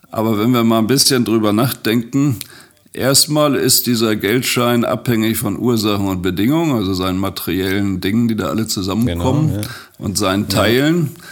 [0.10, 2.38] Aber wenn wir mal ein bisschen drüber nachdenken,
[2.92, 8.48] erstmal ist dieser Geldschein abhängig von Ursachen und Bedingungen, also seinen materiellen Dingen, die da
[8.48, 9.68] alle zusammenkommen genau, ja.
[10.00, 11.12] und seinen Teilen.
[11.16, 11.24] Ja.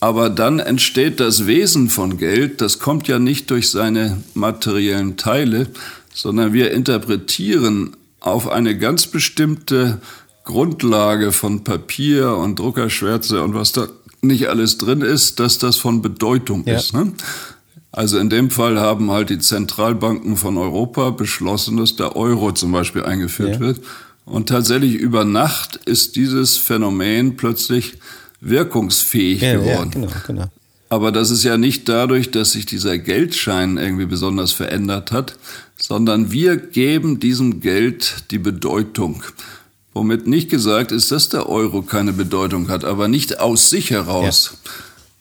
[0.00, 5.66] Aber dann entsteht das Wesen von Geld, das kommt ja nicht durch seine materiellen Teile,
[6.14, 10.00] sondern wir interpretieren auf eine ganz bestimmte
[10.44, 13.88] Grundlage von Papier und Druckerschwärze und was da
[14.22, 16.76] nicht alles drin ist, dass das von Bedeutung ja.
[16.76, 16.94] ist.
[16.94, 17.12] Ne?
[17.92, 22.72] Also in dem Fall haben halt die Zentralbanken von Europa beschlossen, dass der Euro zum
[22.72, 23.60] Beispiel eingeführt ja.
[23.60, 23.80] wird.
[24.24, 27.94] Und tatsächlich über Nacht ist dieses Phänomen plötzlich
[28.40, 29.90] wirkungsfähig ja, geworden.
[29.94, 30.44] Ja, genau, genau.
[30.88, 35.36] Aber das ist ja nicht dadurch, dass sich dieser Geldschein irgendwie besonders verändert hat,
[35.76, 39.22] sondern wir geben diesem Geld die Bedeutung.
[39.94, 44.50] Womit nicht gesagt ist, dass der Euro keine Bedeutung hat, aber nicht aus sich heraus.
[44.52, 44.70] Ja.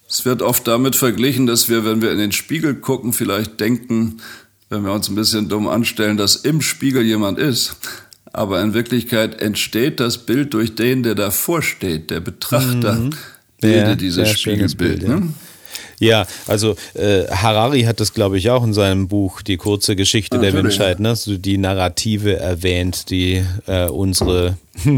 [0.09, 4.17] Es wird oft damit verglichen, dass wir, wenn wir in den Spiegel gucken, vielleicht denken,
[4.69, 7.76] wenn wir uns ein bisschen dumm anstellen, dass im Spiegel jemand ist.
[8.32, 12.09] Aber in Wirklichkeit entsteht das Bild durch den, der davor steht.
[12.09, 13.11] Der Betrachter mhm.
[13.61, 15.01] bildet ja, dieses Spiegelbild.
[15.01, 15.15] Bild, ne?
[15.15, 15.21] Ja,
[16.48, 20.54] also äh, Harari hat das, glaube ich, auch in seinem Buch Die kurze Geschichte Natürlich.
[20.54, 21.16] der Menschheit, ne?
[21.16, 24.58] so die Narrative erwähnt, die äh, unsere,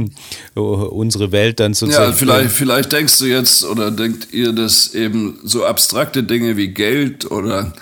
[0.55, 2.11] unsere Welt dann sozusagen.
[2.11, 6.69] Ja, vielleicht, vielleicht denkst du jetzt oder denkt ihr, dass eben so abstrakte Dinge wie
[6.69, 7.73] Geld oder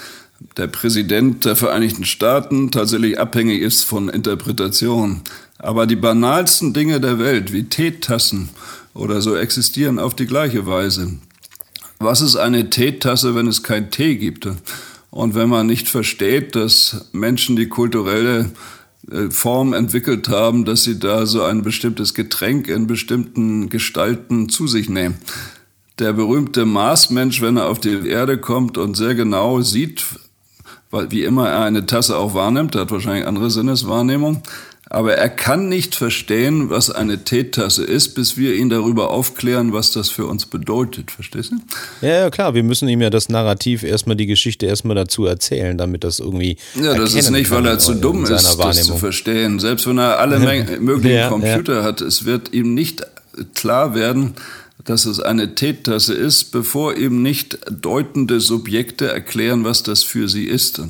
[0.57, 5.21] der Präsident der Vereinigten Staaten tatsächlich abhängig ist von Interpretation.
[5.57, 8.49] Aber die banalsten Dinge der Welt, wie Teetassen
[8.93, 11.13] oder so, existieren auf die gleiche Weise.
[11.99, 14.47] Was ist eine Teetasse, wenn es kein Tee gibt?
[15.09, 18.51] Und wenn man nicht versteht, dass Menschen die kulturelle
[19.11, 24.67] äh, Form entwickelt haben, dass sie da so ein bestimmtes Getränk in bestimmten Gestalten zu
[24.67, 25.15] sich nehmen.
[25.99, 30.03] Der berühmte Marsmensch, wenn er auf die Erde kommt und sehr genau sieht,
[31.09, 34.41] wie immer er eine Tasse auch wahrnimmt, der hat wahrscheinlich andere Sinneswahrnehmung,
[34.93, 39.89] aber er kann nicht verstehen, was eine Teetasse ist, bis wir ihn darüber aufklären, was
[39.89, 41.09] das für uns bedeutet.
[41.09, 42.05] Verstehst du?
[42.05, 42.53] Ja, ja, klar.
[42.53, 46.57] Wir müssen ihm ja das Narrativ erstmal, die Geschichte erstmal dazu erzählen, damit das irgendwie.
[46.75, 49.57] Ja, das ist nicht, weil er zu dumm ist, das zu verstehen.
[49.57, 50.37] Selbst wenn er alle
[50.79, 51.83] möglichen ja, Computer ja.
[51.83, 53.01] hat, es wird ihm nicht
[53.55, 54.35] klar werden,
[54.85, 60.45] dass es eine Teetasse ist, bevor ihm nicht deutende Subjekte erklären, was das für sie
[60.45, 60.83] ist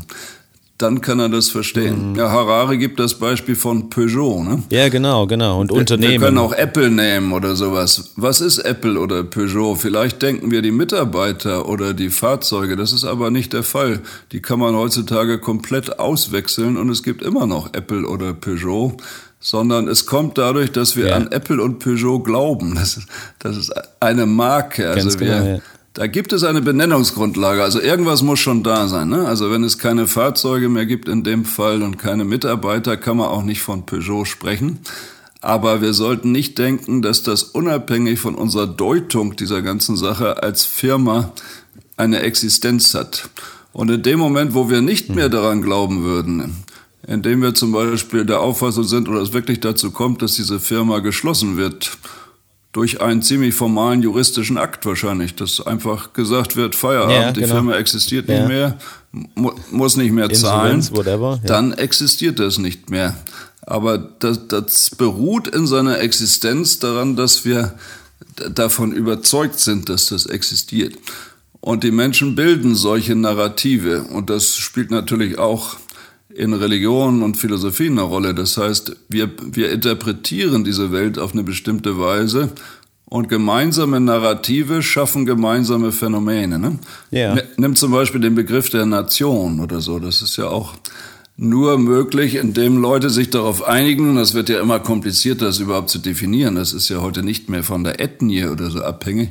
[0.79, 2.11] dann kann er das verstehen.
[2.11, 2.15] Mhm.
[2.15, 4.43] Ja, Harari gibt das Beispiel von Peugeot.
[4.43, 4.63] Ne?
[4.69, 5.59] Ja, genau, genau.
[5.61, 6.13] Und Unternehmen.
[6.13, 8.11] Wir können auch Apple nehmen oder sowas.
[8.15, 9.75] Was ist Apple oder Peugeot?
[9.75, 12.75] Vielleicht denken wir die Mitarbeiter oder die Fahrzeuge.
[12.75, 14.01] Das ist aber nicht der Fall.
[14.31, 18.97] Die kann man heutzutage komplett auswechseln und es gibt immer noch Apple oder Peugeot.
[19.39, 21.15] Sondern es kommt dadurch, dass wir ja.
[21.17, 22.75] an Apple und Peugeot glauben.
[22.75, 23.07] Das ist,
[23.39, 24.89] das ist eine Marke.
[24.89, 25.59] Also Ganz wir, genau, ja
[25.93, 27.61] da gibt es eine Benennungsgrundlage.
[27.61, 29.09] Also irgendwas muss schon da sein.
[29.09, 29.27] Ne?
[29.27, 33.27] Also wenn es keine Fahrzeuge mehr gibt in dem Fall und keine Mitarbeiter, kann man
[33.27, 34.79] auch nicht von Peugeot sprechen.
[35.41, 40.65] Aber wir sollten nicht denken, dass das unabhängig von unserer Deutung dieser ganzen Sache als
[40.65, 41.31] Firma
[41.95, 43.29] eine Existenz hat.
[43.71, 46.63] Und in dem Moment, wo wir nicht mehr daran glauben würden,
[47.05, 50.99] indem wir zum Beispiel der Auffassung sind oder es wirklich dazu kommt, dass diese Firma
[50.99, 51.97] geschlossen wird,
[52.73, 57.45] durch einen ziemlich formalen juristischen Akt wahrscheinlich, dass einfach gesagt wird, Feierabend, ja, genau.
[57.45, 58.39] die Firma existiert ja.
[58.39, 58.77] nicht mehr,
[59.11, 61.47] mu muss nicht mehr zahlen, whatever, ja.
[61.47, 63.15] dann existiert das nicht mehr.
[63.61, 67.75] Aber das, das beruht in seiner Existenz daran, dass wir
[68.53, 70.97] davon überzeugt sind, dass das existiert.
[71.61, 74.03] Und die Menschen bilden solche Narrative.
[74.03, 75.77] Und das spielt natürlich auch
[76.35, 78.33] in Religion und Philosophie eine Rolle.
[78.33, 82.51] Das heißt, wir, wir interpretieren diese Welt auf eine bestimmte Weise
[83.05, 86.57] und gemeinsame Narrative schaffen gemeinsame Phänomene.
[86.57, 86.79] Ne?
[87.11, 87.37] Ja.
[87.57, 89.99] Nimm zum Beispiel den Begriff der Nation oder so.
[89.99, 90.73] Das ist ja auch
[91.37, 94.15] nur möglich, indem Leute sich darauf einigen.
[94.15, 96.55] Das wird ja immer komplizierter, das überhaupt zu definieren.
[96.55, 99.29] Das ist ja heute nicht mehr von der Ethnie oder so abhängig.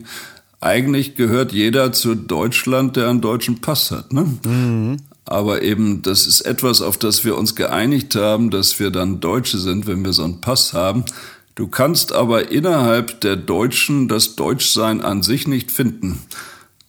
[0.61, 4.13] Eigentlich gehört jeder zu Deutschland, der einen deutschen Pass hat.
[4.13, 4.27] Ne?
[4.47, 4.99] Mhm.
[5.33, 9.57] Aber eben, das ist etwas, auf das wir uns geeinigt haben, dass wir dann Deutsche
[9.57, 11.07] sind, wenn wir so einen Pass haben.
[11.55, 16.19] Du kannst aber innerhalb der Deutschen das Deutschsein an sich nicht finden.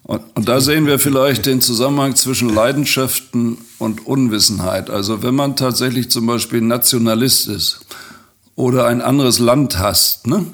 [0.03, 4.89] Und, und, da sehen wir vielleicht den Zusammenhang zwischen Leidenschaften und Unwissenheit.
[4.89, 7.85] Also wenn man tatsächlich zum Beispiel Nationalist ist
[8.55, 10.45] oder ein anderes Land hasst, ne,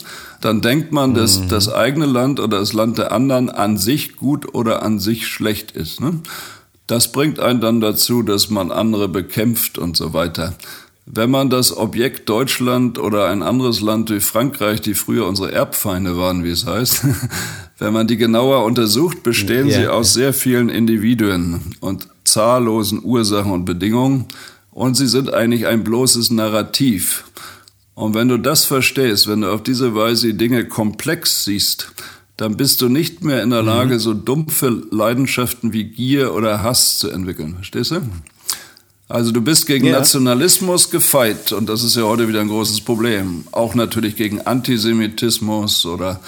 [0.41, 1.47] dann denkt man, dass mhm.
[1.47, 5.71] das eigene Land oder das Land der anderen an sich gut oder an sich schlecht
[5.71, 5.99] ist.
[6.01, 6.21] Ne?
[6.89, 10.55] Das bringt einen dann dazu, dass man andere bekämpft und so weiter.
[11.05, 16.17] Wenn man das Objekt Deutschland oder ein anderes Land wie Frankreich, die früher unsere Erbfeinde
[16.17, 17.05] waren, wie es heißt,
[17.77, 23.51] wenn man die genauer untersucht, bestehen ja, sie aus sehr vielen Individuen und zahllosen Ursachen
[23.51, 24.25] und Bedingungen
[24.71, 27.25] und sie sind eigentlich ein bloßes Narrativ.
[27.93, 31.91] Und wenn du das verstehst, wenn du auf diese Weise die Dinge komplex siehst,
[32.39, 33.99] dann bist du nicht mehr in der Lage, mhm.
[33.99, 37.55] so dumpfe Leidenschaften wie Gier oder Hass zu entwickeln.
[37.55, 38.01] Verstehst du?
[39.09, 39.99] Also du bist gegen ja.
[39.99, 43.43] Nationalismus gefeit und das ist ja heute wieder ein großes Problem.
[43.51, 46.21] Auch natürlich gegen Antisemitismus oder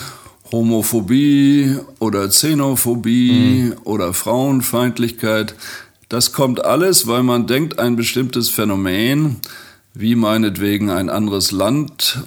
[0.51, 3.75] Homophobie oder Xenophobie mhm.
[3.85, 5.55] oder Frauenfeindlichkeit.
[6.09, 9.37] Das kommt alles, weil man denkt, ein bestimmtes Phänomen,
[9.93, 12.19] wie meinetwegen ein anderes Land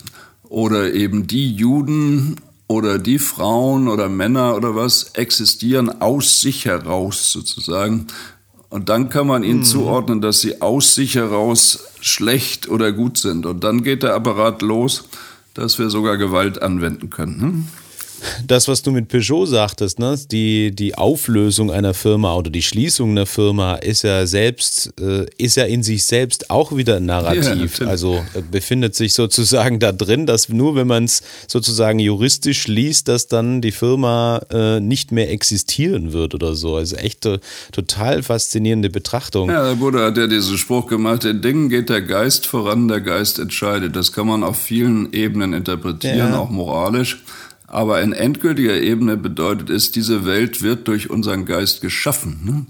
[0.45, 2.37] oder eben die Juden
[2.67, 8.07] oder die Frauen oder Männer oder was existieren aus sich heraus sozusagen.
[8.71, 9.65] Und dann kann man ihnen mhm.
[9.65, 13.47] zuordnen, dass sie aus sich heraus schlecht oder gut sind.
[13.47, 15.05] Und dann geht der Apparat los,
[15.55, 17.41] dass wir sogar Gewalt anwenden können.
[17.41, 17.69] Hm?
[18.47, 20.19] Das, was du mit Peugeot sagtest, ne?
[20.31, 25.57] die, die Auflösung einer Firma oder die Schließung einer Firma ist ja selbst, äh, ist
[25.57, 27.81] ja in sich selbst auch wieder ein Narrativ.
[27.81, 32.67] Ja, also äh, befindet sich sozusagen da drin, dass nur wenn man es sozusagen juristisch
[32.67, 36.77] liest, dass dann die Firma äh, nicht mehr existieren wird oder so.
[36.77, 37.39] Also echt äh,
[37.73, 39.51] total faszinierende Betrachtung.
[39.51, 43.01] Ja, der Buddha hat ja diesen Spruch gemacht, in Dingen geht der Geist voran, der
[43.01, 43.97] Geist entscheidet.
[43.97, 46.39] Das kann man auf vielen Ebenen interpretieren, ja.
[46.39, 47.23] auch moralisch.
[47.75, 52.39] Aber in endgültiger Ebene bedeutet es, diese Welt wird durch unseren Geist geschaffen.
[52.45, 52.67] Ne?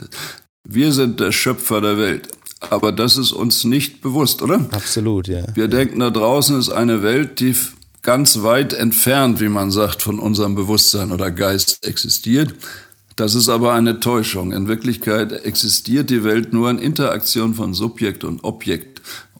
[0.66, 2.28] Wir sind der Schöpfer der Welt.
[2.70, 4.66] Aber das ist uns nicht bewusst, oder?
[4.70, 5.44] Absolut, ja.
[5.55, 7.55] Wir denken, da draußen ist eine Welt, die
[8.00, 12.55] ganz weit entfernt, wie man sagt, von unserem Bewusstsein oder Geist existiert.
[13.14, 14.52] Das ist aber eine Täuschung.
[14.52, 18.93] In Wirklichkeit existiert die Welt nur in Interaktion von Subjekt und Objekt.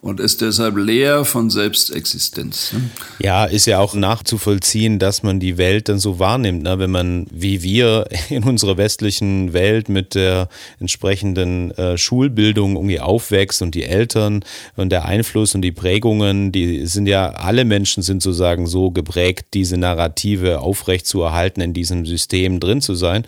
[0.05, 2.74] Und ist deshalb leer von Selbstexistenz.
[2.74, 2.90] Ne?
[3.20, 6.78] Ja, ist ja auch nachzuvollziehen, dass man die Welt dann so wahrnimmt, ne?
[6.78, 13.62] wenn man wie wir in unserer westlichen Welt mit der entsprechenden äh, Schulbildung irgendwie aufwächst
[13.62, 14.44] und die Eltern
[14.76, 19.46] und der Einfluss und die Prägungen, die sind ja, alle Menschen sind sozusagen so geprägt,
[19.55, 23.26] diese Narrative aufrecht zu erhalten, in diesem System drin zu sein.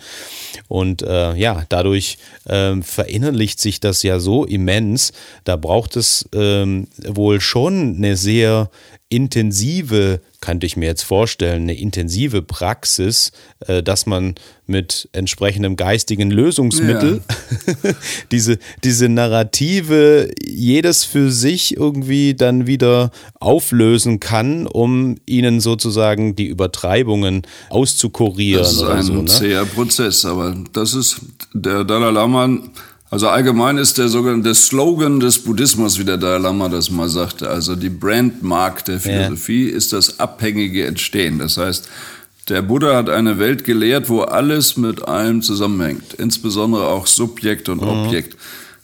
[0.67, 5.11] Und äh, ja, dadurch äh, verinnerlicht sich das ja so immens,
[5.43, 6.29] da braucht es
[6.67, 8.69] ähm, wohl schon eine sehr
[9.09, 13.31] intensive, könnte ich mir jetzt vorstellen, eine intensive Praxis,
[13.65, 17.21] äh, dass man mit entsprechendem geistigen Lösungsmittel
[17.83, 17.93] ja.
[18.31, 26.47] diese, diese Narrative jedes für sich irgendwie dann wieder auflösen kann, um ihnen sozusagen die
[26.47, 28.63] Übertreibungen auszukurieren.
[28.63, 29.25] Das ist ein so, ne?
[29.25, 31.21] zäher Prozess, aber das ist
[31.53, 32.59] der Dalai Lama
[33.09, 37.49] also allgemein ist der sogenannte Slogan des Buddhismus, wie der Dalai Lama das mal sagte,
[37.49, 39.75] also die Brandmark der Philosophie ja.
[39.77, 41.39] ist das abhängige Entstehen.
[41.39, 41.87] Das heißt,
[42.49, 47.81] der Buddha hat eine Welt gelehrt, wo alles mit allem zusammenhängt, insbesondere auch Subjekt und
[47.81, 47.87] mhm.
[47.87, 48.37] Objekt.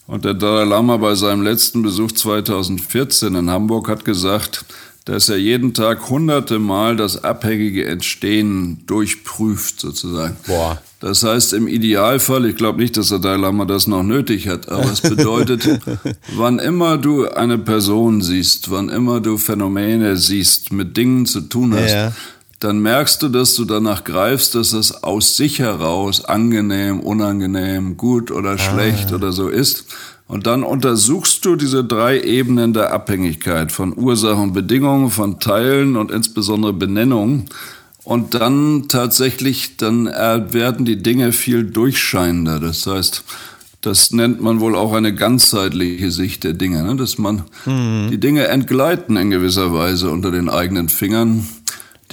[0.05, 4.65] Und der Dalai Lama bei seinem letzten Besuch 2014 in Hamburg hat gesagt,
[5.05, 10.37] dass er jeden Tag hunderte Mal das abhängige Entstehen durchprüft, sozusagen.
[10.47, 10.81] Boah.
[11.01, 14.69] Das heißt, im Idealfall, ich glaube nicht, dass der Dalai Lama das noch nötig hat,
[14.69, 15.67] aber es bedeutet,
[16.37, 21.75] wann immer du eine Person siehst, wann immer du Phänomene siehst, mit Dingen zu tun
[21.75, 22.13] hast, ja.
[22.61, 28.31] dann merkst du, dass du danach greifst, dass es aus sich heraus angenehm, unangenehm, gut
[28.31, 28.57] oder ah.
[28.57, 29.15] schlecht ah.
[29.15, 29.83] oder so ist.
[30.27, 35.95] Und dann untersuchst du diese drei Ebenen der Abhängigkeit von Ursachen und Bedingungen, von Teilen
[35.95, 37.45] und insbesondere Benennungen.
[38.03, 42.59] Und dann tatsächlich, dann werden die Dinge viel durchscheinender.
[42.59, 43.23] Das heißt,
[43.83, 46.95] das nennt man wohl auch eine ganzheitliche Sicht der Dinge, ne?
[46.95, 48.07] dass man mhm.
[48.09, 51.45] die Dinge entgleiten in gewisser Weise unter den eigenen Fingern.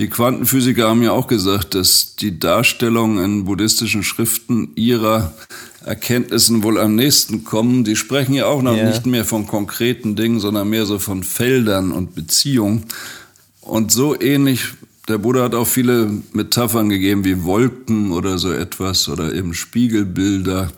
[0.01, 5.34] Die Quantenphysiker haben ja auch gesagt, dass die Darstellung in buddhistischen Schriften ihrer
[5.84, 7.84] Erkenntnissen wohl am nächsten kommen.
[7.84, 8.88] Die sprechen ja auch noch yeah.
[8.88, 12.86] nicht mehr von konkreten Dingen, sondern mehr so von Feldern und Beziehungen.
[13.61, 14.68] Und so ähnlich,
[15.07, 20.72] der Buddha hat auch viele Metaphern gegeben wie Wolken oder so etwas oder eben Spiegelbilder.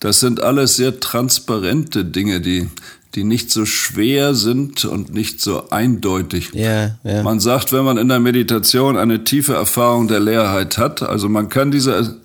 [0.00, 2.68] Das sind alles sehr transparente Dinge, die,
[3.16, 6.54] die nicht so schwer sind und nicht so eindeutig.
[6.54, 7.22] Yeah, yeah.
[7.22, 11.48] Man sagt, wenn man in der Meditation eine tiefe Erfahrung der Leerheit hat, also man
[11.48, 12.20] kann diese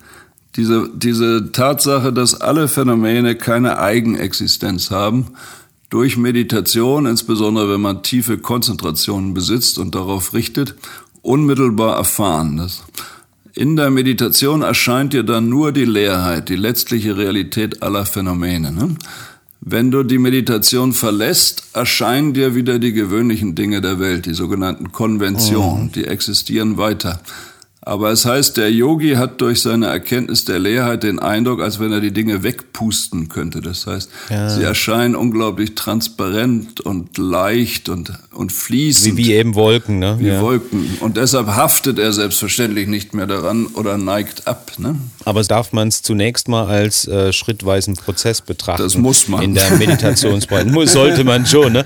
[0.56, 5.28] diese, diese Tatsache, dass alle Phänomene keine Eigenexistenz haben,
[5.88, 10.74] durch Meditation, insbesondere wenn man tiefe Konzentrationen besitzt und darauf richtet,
[11.22, 12.58] unmittelbar erfahren.
[12.58, 12.82] Das
[13.54, 18.72] in der Meditation erscheint dir dann nur die Leerheit, die letztliche Realität aller Phänomene.
[18.72, 18.96] Ne?
[19.64, 24.90] Wenn du die Meditation verlässt, erscheinen dir wieder die gewöhnlichen Dinge der Welt, die sogenannten
[24.90, 25.92] Konventionen, oh.
[25.94, 27.20] die existieren weiter.
[27.84, 31.90] Aber es heißt, der Yogi hat durch seine Erkenntnis der Leerheit den Eindruck, als wenn
[31.90, 33.60] er die Dinge wegpusten könnte.
[33.60, 34.48] Das heißt, ja.
[34.48, 39.16] sie erscheinen unglaublich transparent und leicht und, und fließend.
[39.16, 40.16] Wie, wie eben Wolken, ne?
[40.20, 40.40] Wie ja.
[40.40, 40.96] Wolken.
[41.00, 44.70] Und deshalb haftet er selbstverständlich nicht mehr daran oder neigt ab.
[44.78, 44.94] Ne?
[45.24, 48.82] Aber darf man es zunächst mal als äh, schrittweisen Prozess betrachten?
[48.82, 49.42] Das muss man.
[49.42, 50.70] In der Meditationsbreite.
[50.86, 51.84] Sollte man schon, ne?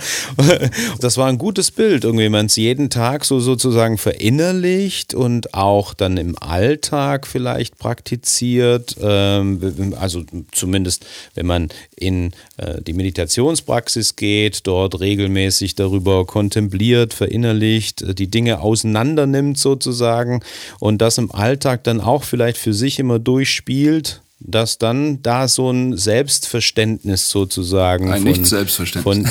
[1.00, 5.85] Das war ein gutes Bild, irgendwie man es jeden Tag so sozusagen verinnerlicht und auch
[5.86, 14.16] auch dann im Alltag vielleicht praktiziert, ähm, also zumindest wenn man in äh, die Meditationspraxis
[14.16, 20.40] geht, dort regelmäßig darüber kontempliert, verinnerlicht, äh, die Dinge auseinander nimmt sozusagen
[20.80, 25.70] und das im Alltag dann auch vielleicht für sich immer durchspielt dass dann da so
[25.70, 28.12] ein Selbstverständnis sozusagen.
[28.12, 29.30] Ein Nicht-Selbstverständnis.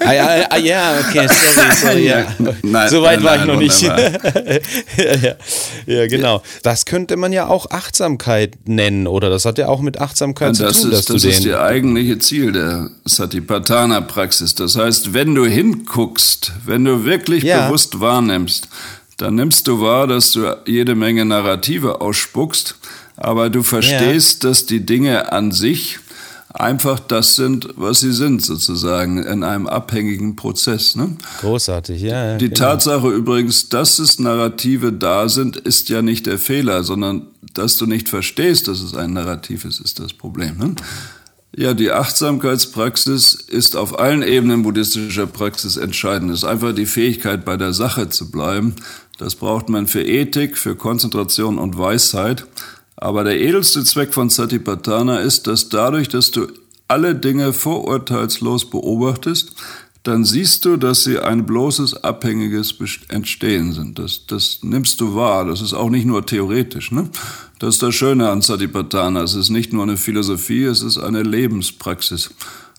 [0.00, 2.08] Ah, ja, ah, ja, okay, sorry, sorry.
[2.08, 2.26] Ja.
[2.62, 3.82] Nein, so weit nein, war ich noch nicht.
[3.82, 5.34] ja,
[5.86, 6.42] ja, genau.
[6.62, 9.30] Das könnte man ja auch Achtsamkeit nennen, oder?
[9.30, 12.52] Das hat ja auch mit Achtsamkeit zu tun, ist, dass das ist das eigentliche Ziel
[12.52, 14.54] der Satipatthana-Praxis.
[14.54, 18.68] Das heißt, wenn du hinguckst, wenn du wirklich bewusst wahrnimmst,
[19.16, 22.76] dann nimmst du wahr, dass du jede Menge Narrative ausspuckst
[23.18, 24.50] aber du verstehst, ja.
[24.50, 25.98] dass die Dinge an sich
[26.54, 30.96] einfach das sind, was sie sind, sozusagen, in einem abhängigen Prozess.
[30.96, 31.16] Ne?
[31.40, 32.30] Großartig, ja.
[32.30, 32.58] ja die genau.
[32.58, 37.86] Tatsache übrigens, dass es Narrative da sind, ist ja nicht der Fehler, sondern dass du
[37.86, 40.56] nicht verstehst, dass es ein Narrativ ist, ist das Problem.
[40.58, 40.74] Ne?
[41.56, 46.30] Ja, die Achtsamkeitspraxis ist auf allen Ebenen buddhistischer Praxis entscheidend.
[46.30, 48.76] Es ist einfach die Fähigkeit, bei der Sache zu bleiben.
[49.18, 52.46] Das braucht man für Ethik, für Konzentration und Weisheit.
[53.00, 56.48] Aber der edelste Zweck von Satipatthana ist, dass dadurch, dass du
[56.88, 59.52] alle Dinge vorurteilslos beobachtest,
[60.02, 62.74] dann siehst du, dass sie ein bloßes abhängiges
[63.08, 63.98] Entstehen sind.
[63.98, 65.44] Das, das nimmst du wahr.
[65.44, 66.90] Das ist auch nicht nur theoretisch.
[66.90, 67.08] Ne?
[67.58, 69.22] Das ist das Schöne an Satipatthana.
[69.22, 72.30] Es ist nicht nur eine Philosophie, es ist eine Lebenspraxis.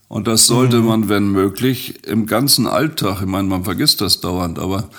[0.07, 0.86] Und das sollte mhm.
[0.86, 4.89] man, wenn möglich, im ganzen Alltag, ich meine, man vergisst das dauernd, aber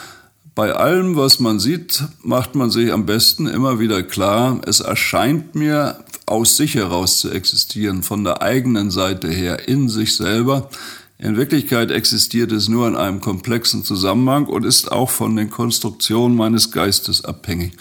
[0.61, 5.55] bei allem, was man sieht, macht man sich am besten immer wieder klar, es erscheint
[5.55, 10.69] mir aus sich heraus zu existieren, von der eigenen Seite her, in sich selber.
[11.17, 16.37] In Wirklichkeit existiert es nur in einem komplexen Zusammenhang und ist auch von den Konstruktionen
[16.37, 17.73] meines Geistes abhängig.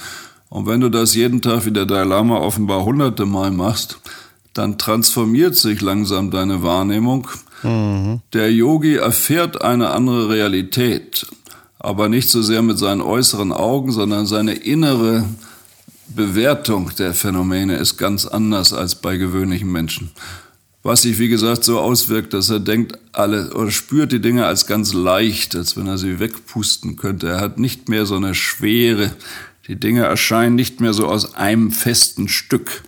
[0.48, 4.00] Und wenn du das jeden Tag wie der Dalai Lama offenbar hunderte Mal machst,
[4.54, 7.28] dann transformiert sich langsam deine Wahrnehmung.
[7.62, 8.22] Mhm.
[8.32, 11.28] Der Yogi erfährt eine andere Realität,
[11.80, 15.26] aber nicht so sehr mit seinen äußeren Augen, sondern seine innere
[16.08, 20.12] Bewertung der Phänomene ist ganz anders als bei gewöhnlichen Menschen.
[20.82, 24.66] Was sich, wie gesagt, so auswirkt, dass er denkt, alle oder spürt die Dinge als
[24.66, 27.28] ganz leicht, als wenn er sie wegpusten könnte.
[27.28, 29.12] Er hat nicht mehr so eine Schwere.
[29.68, 32.84] Die Dinge erscheinen nicht mehr so aus einem festen Stück.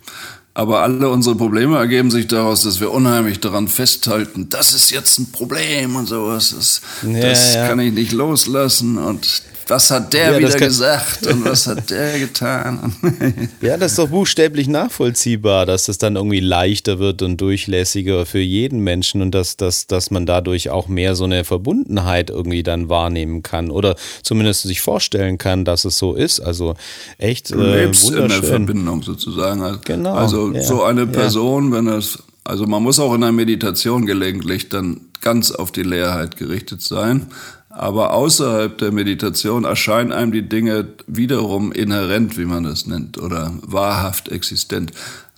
[0.54, 5.18] Aber alle unsere Probleme ergeben sich daraus, dass wir unheimlich daran festhalten, das ist jetzt
[5.18, 6.54] ein Problem und sowas.
[6.54, 7.68] Das, ja, das ja.
[7.68, 12.18] kann ich nicht loslassen und was hat der ja, wieder gesagt und was hat der
[12.18, 12.94] getan?
[13.60, 18.40] ja, das ist doch buchstäblich nachvollziehbar, dass das dann irgendwie leichter wird und durchlässiger für
[18.40, 22.88] jeden Menschen und dass, dass, dass man dadurch auch mehr so eine Verbundenheit irgendwie dann
[22.88, 26.40] wahrnehmen kann oder zumindest sich vorstellen kann, dass es so ist.
[26.40, 26.74] Also
[27.18, 29.62] echt du äh, lebst in der Verbindung sozusagen.
[29.62, 30.14] Also, genau.
[30.14, 31.76] Also ja, so eine Person, ja.
[31.76, 36.36] wenn es also man muss auch in der Meditation gelegentlich dann ganz auf die Leerheit
[36.36, 37.28] gerichtet sein.
[37.74, 43.54] Aber außerhalb der Meditation erscheinen einem die Dinge wiederum inhärent, wie man das nennt, oder
[43.62, 44.92] wahrhaft existent.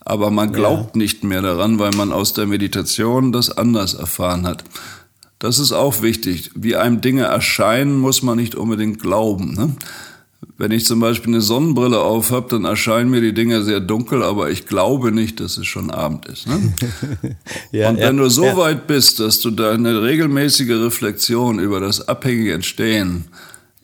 [0.05, 0.99] Aber man glaubt ja.
[0.99, 4.65] nicht mehr daran, weil man aus der Meditation das anders erfahren hat.
[5.39, 6.51] Das ist auch wichtig.
[6.55, 9.55] Wie einem Dinge erscheinen, muss man nicht unbedingt glauben.
[9.55, 9.77] Ne?
[10.57, 14.23] Wenn ich zum Beispiel eine Sonnenbrille auf habe, dann erscheinen mir die Dinge sehr dunkel,
[14.23, 16.47] aber ich glaube nicht, dass es schon Abend ist.
[16.47, 16.75] Ne?
[17.73, 18.57] ja, und wenn ja, du so ja.
[18.57, 23.25] weit bist, dass du deine regelmäßige Reflexion über das abhängige Entstehen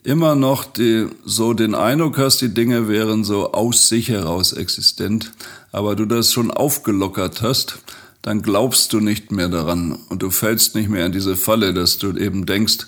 [0.03, 5.31] immer noch die, so den Eindruck hast, die Dinge wären so aus sich heraus existent,
[5.71, 7.79] aber du das schon aufgelockert hast,
[8.21, 11.97] dann glaubst du nicht mehr daran und du fällst nicht mehr in diese Falle, dass
[11.97, 12.87] du eben denkst,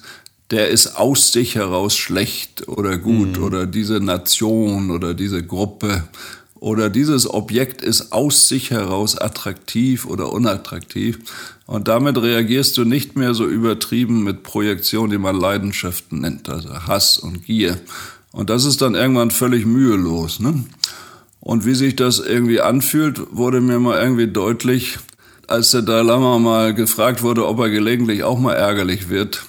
[0.54, 3.44] der ist aus sich heraus schlecht oder gut mhm.
[3.44, 6.04] oder diese Nation oder diese Gruppe
[6.60, 11.18] oder dieses Objekt ist aus sich heraus attraktiv oder unattraktiv.
[11.66, 16.70] Und damit reagierst du nicht mehr so übertrieben mit Projektion, die man Leidenschaften nennt, also
[16.88, 17.82] Hass und Gier.
[18.32, 20.40] Und das ist dann irgendwann völlig mühelos.
[20.40, 20.66] Ne?
[21.40, 25.00] Und wie sich das irgendwie anfühlt, wurde mir mal irgendwie deutlich,
[25.48, 29.44] als der Dalai Lama mal gefragt wurde, ob er gelegentlich auch mal ärgerlich wird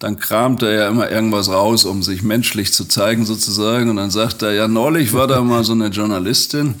[0.00, 3.90] dann kramt er ja immer irgendwas raus, um sich menschlich zu zeigen sozusagen.
[3.90, 6.76] Und dann sagt er, ja, neulich war da mal so eine Journalistin,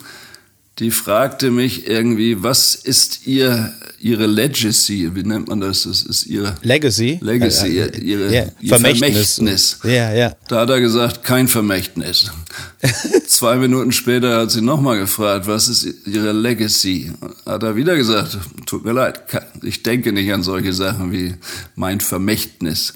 [0.80, 5.14] die fragte mich irgendwie, was ist ihr, ihre Legacy?
[5.14, 5.82] Wie nennt man das?
[5.82, 7.18] Das ist ihre Legacy.
[7.20, 9.34] Legacy, ihr, ihre, ja, ihr Vermächtnis.
[9.34, 9.78] Vermächtnis.
[9.84, 10.32] Ja, ja.
[10.48, 12.32] Da hat er gesagt, kein Vermächtnis.
[13.26, 17.12] Zwei Minuten später hat sie nochmal gefragt, was ist ihre Legacy?
[17.44, 19.20] Hat er wieder gesagt, tut mir leid,
[19.62, 21.34] ich denke nicht an solche Sachen wie
[21.76, 22.94] mein Vermächtnis.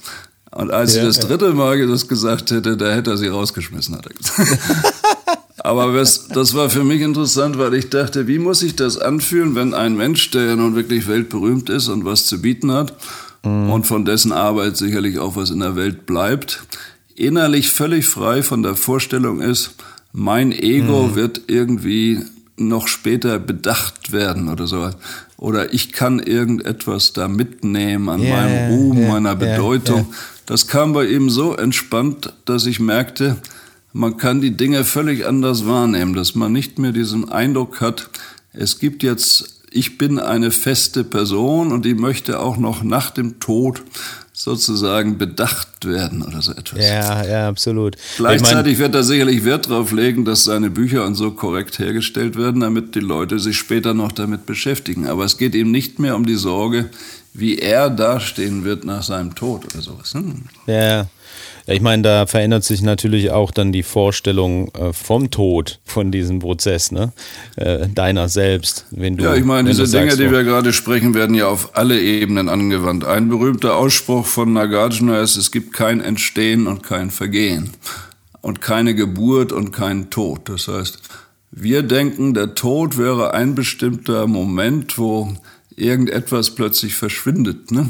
[0.50, 3.96] Und als ja, sie das dritte Mal das gesagt hätte, da hätte er sie rausgeschmissen,
[3.96, 4.58] hat er gesagt.
[5.64, 9.54] Aber das, das war für mich interessant, weil ich dachte, wie muss sich das anfühlen,
[9.54, 12.94] wenn ein Mensch, der ja nun wirklich weltberühmt ist und was zu bieten hat
[13.42, 13.70] mhm.
[13.70, 16.64] und von dessen Arbeit sicherlich auch was in der Welt bleibt,
[17.14, 19.70] innerlich völlig frei von der Vorstellung ist,
[20.12, 21.14] mein Ego mhm.
[21.14, 22.20] wird irgendwie
[22.58, 24.90] noch später bedacht werden oder so.
[25.38, 30.00] Oder ich kann irgendetwas da mitnehmen an yeah, meinem Ruhm, yeah, meiner Bedeutung.
[30.00, 33.38] Yeah, das kam bei ihm so entspannt, dass ich merkte,
[33.94, 38.10] man kann die Dinge völlig anders wahrnehmen, dass man nicht mehr diesen Eindruck hat,
[38.52, 43.38] es gibt jetzt, ich bin eine feste Person und die möchte auch noch nach dem
[43.38, 43.82] Tod
[44.32, 46.84] sozusagen bedacht werden oder so etwas.
[46.84, 47.96] Ja, ja, absolut.
[48.16, 51.78] Gleichzeitig ich mein, wird er sicherlich Wert darauf legen, dass seine Bücher und so korrekt
[51.78, 55.06] hergestellt werden, damit die Leute sich später noch damit beschäftigen.
[55.06, 56.90] Aber es geht ihm nicht mehr um die Sorge,
[57.32, 60.14] wie er dastehen wird nach seinem Tod oder sowas.
[60.14, 60.42] Hm.
[60.66, 61.06] Ja,
[61.66, 66.10] ja, ich meine, da verändert sich natürlich auch dann die Vorstellung äh, vom Tod von
[66.10, 67.12] diesem Prozess, ne?
[67.56, 69.24] Äh, deiner selbst, wenn du.
[69.24, 73.04] Ja, ich meine, diese Dinge, die wir gerade sprechen, werden ja auf alle Ebenen angewandt.
[73.04, 77.70] Ein berühmter Ausspruch von Nagarjuna ist: Es gibt kein Entstehen und kein Vergehen
[78.42, 80.50] und keine Geburt und kein Tod.
[80.50, 80.98] Das heißt,
[81.50, 85.32] wir denken, der Tod wäre ein bestimmter Moment, wo
[85.76, 87.70] irgendetwas plötzlich verschwindet.
[87.70, 87.88] Ne?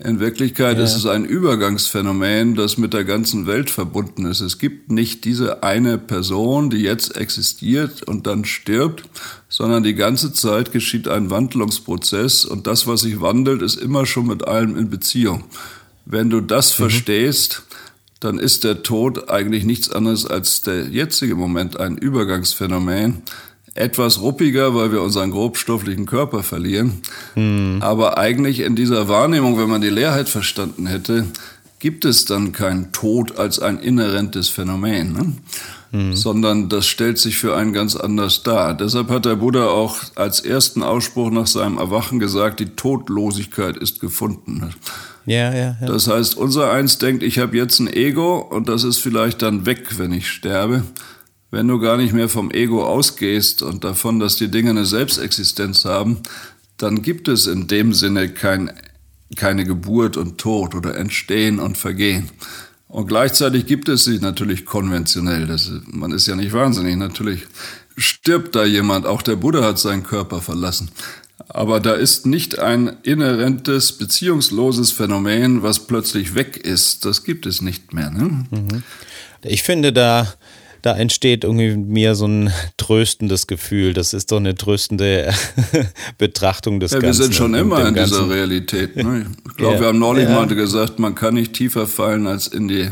[0.00, 0.84] In Wirklichkeit ja.
[0.84, 4.40] ist es ein Übergangsphänomen, das mit der ganzen Welt verbunden ist.
[4.40, 9.04] Es gibt nicht diese eine Person, die jetzt existiert und dann stirbt,
[9.48, 14.26] sondern die ganze Zeit geschieht ein Wandlungsprozess und das, was sich wandelt, ist immer schon
[14.26, 15.44] mit allem in Beziehung.
[16.06, 16.82] Wenn du das mhm.
[16.82, 17.62] verstehst,
[18.18, 23.22] dann ist der Tod eigentlich nichts anderes als der jetzige Moment ein Übergangsphänomen.
[23.74, 27.02] Etwas ruppiger, weil wir unseren grobstofflichen Körper verlieren.
[27.34, 27.78] Mhm.
[27.80, 31.26] Aber eigentlich in dieser Wahrnehmung, wenn man die Leerheit verstanden hätte,
[31.80, 35.12] gibt es dann keinen Tod als ein inhärentes Phänomen.
[35.12, 35.32] Ne?
[35.94, 36.16] Mhm.
[36.16, 38.74] sondern das stellt sich für einen ganz anders dar.
[38.74, 44.00] Deshalb hat der Buddha auch als ersten Ausspruch nach seinem Erwachen gesagt, die Todlosigkeit ist
[44.00, 44.70] gefunden.
[45.24, 45.86] Ja, ja, ja.
[45.86, 49.66] Das heißt, unser Eins denkt, ich habe jetzt ein Ego und das ist vielleicht dann
[49.66, 50.82] weg, wenn ich sterbe.
[51.54, 55.84] Wenn du gar nicht mehr vom Ego ausgehst und davon, dass die Dinge eine Selbstexistenz
[55.84, 56.18] haben,
[56.78, 58.72] dann gibt es in dem Sinne kein,
[59.36, 62.28] keine Geburt und Tod oder Entstehen und Vergehen.
[62.88, 65.46] Und gleichzeitig gibt es sie natürlich konventionell.
[65.46, 66.96] Das, man ist ja nicht wahnsinnig.
[66.96, 67.46] Natürlich
[67.96, 69.06] stirbt da jemand.
[69.06, 70.90] Auch der Buddha hat seinen Körper verlassen.
[71.46, 77.04] Aber da ist nicht ein inhärentes, beziehungsloses Phänomen, was plötzlich weg ist.
[77.04, 78.10] Das gibt es nicht mehr.
[78.10, 78.44] Ne?
[78.50, 78.82] Mhm.
[79.44, 80.34] Ich finde, da
[80.84, 83.94] da entsteht irgendwie mir so ein tröstendes Gefühl.
[83.94, 85.32] Das ist doch eine tröstende
[86.18, 87.20] Betrachtung des ja, Ganzen.
[87.20, 88.94] Wir sind schon immer in dieser Realität.
[88.94, 89.24] Ne?
[89.48, 90.34] Ich glaube, ja, wir haben neulich ja.
[90.34, 92.90] mal gesagt, man kann nicht tiefer fallen als in die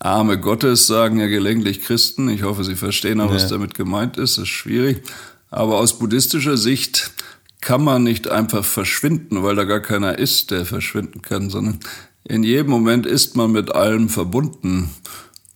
[0.00, 2.28] Arme Gottes, sagen ja gelegentlich Christen.
[2.28, 4.36] Ich hoffe, Sie verstehen auch, was damit gemeint ist.
[4.36, 5.02] Das ist schwierig.
[5.48, 7.12] Aber aus buddhistischer Sicht
[7.60, 11.78] kann man nicht einfach verschwinden, weil da gar keiner ist, der verschwinden kann, sondern
[12.24, 14.90] in jedem Moment ist man mit allem verbunden.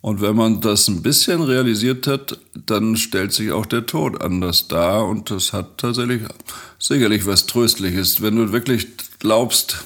[0.02, 2.36] Und wenn man das ein bisschen realisiert hat,
[2.66, 6.22] dann stellt sich auch der Tod anders dar und das hat tatsächlich
[6.80, 8.20] sicherlich was Tröstliches.
[8.20, 8.88] Wenn du wirklich
[9.20, 9.84] glaubst,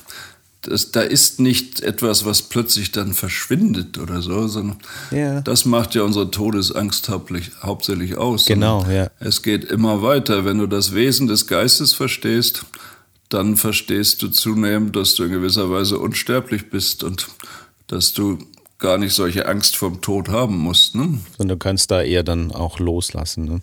[0.62, 4.78] dass, da ist nicht etwas, was plötzlich dann verschwindet oder so, sondern
[5.10, 5.42] ja.
[5.42, 7.10] das macht ja unsere Todesangst
[7.62, 8.46] hauptsächlich aus.
[8.46, 9.10] Genau, ja.
[9.20, 10.46] Es geht immer weiter.
[10.46, 12.64] Wenn du das Wesen des Geistes verstehst,
[13.28, 17.28] dann verstehst du zunehmend, dass du in gewisser Weise unsterblich bist und
[17.86, 18.38] dass du
[18.79, 20.95] gar nicht solche Angst vom Tod haben musst.
[20.95, 21.18] Ne?
[21.37, 23.45] Sondern du kannst da eher dann auch loslassen.
[23.45, 23.61] Ne?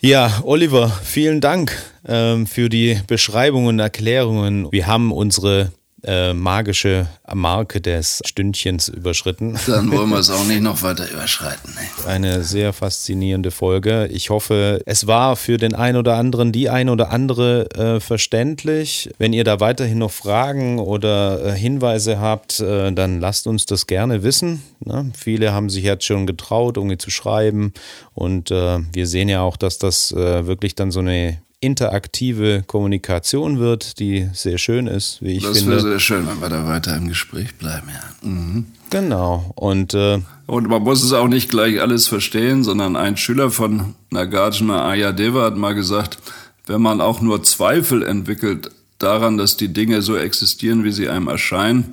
[0.00, 4.70] Ja, Oliver, vielen Dank ähm, für die Beschreibungen und Erklärungen.
[4.70, 5.72] Wir haben unsere
[6.04, 9.58] äh, magische Marke des Stündchens überschritten.
[9.66, 11.74] Dann wollen wir es auch nicht noch weiter überschreiten.
[11.74, 12.06] Ne?
[12.06, 14.06] Eine sehr faszinierende Folge.
[14.06, 19.10] Ich hoffe, es war für den einen oder anderen, die ein oder andere äh, verständlich.
[19.18, 23.86] Wenn ihr da weiterhin noch Fragen oder äh, Hinweise habt, äh, dann lasst uns das
[23.86, 24.62] gerne wissen.
[24.84, 25.10] Ne?
[25.16, 27.72] Viele haben sich jetzt schon getraut, irgendwie zu schreiben.
[28.14, 33.58] Und äh, wir sehen ja auch, dass das äh, wirklich dann so eine interaktive Kommunikation
[33.58, 35.74] wird, die sehr schön ist, wie ich das finde.
[35.74, 38.28] Das wäre sehr schön, wenn wir da weiter im Gespräch bleiben, ja.
[38.28, 38.66] Mhm.
[38.90, 39.52] Genau.
[39.56, 43.94] Und, äh, und man muss es auch nicht gleich alles verstehen, sondern ein Schüler von
[44.10, 46.18] Nagarjuna Ayadeva hat mal gesagt,
[46.66, 51.28] wenn man auch nur Zweifel entwickelt daran, dass die Dinge so existieren, wie sie einem
[51.28, 51.86] erscheinen,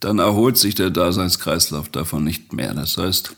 [0.00, 2.72] dann erholt sich der Daseinskreislauf davon nicht mehr.
[2.74, 3.36] Das heißt,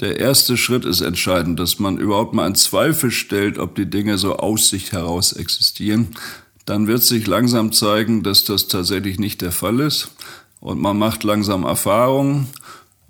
[0.00, 4.16] der erste Schritt ist entscheidend, dass man überhaupt mal in Zweifel stellt, ob die Dinge
[4.16, 6.08] so aus sich heraus existieren.
[6.66, 10.10] Dann wird sich langsam zeigen, dass das tatsächlich nicht der Fall ist.
[10.60, 12.46] Und man macht langsam Erfahrungen.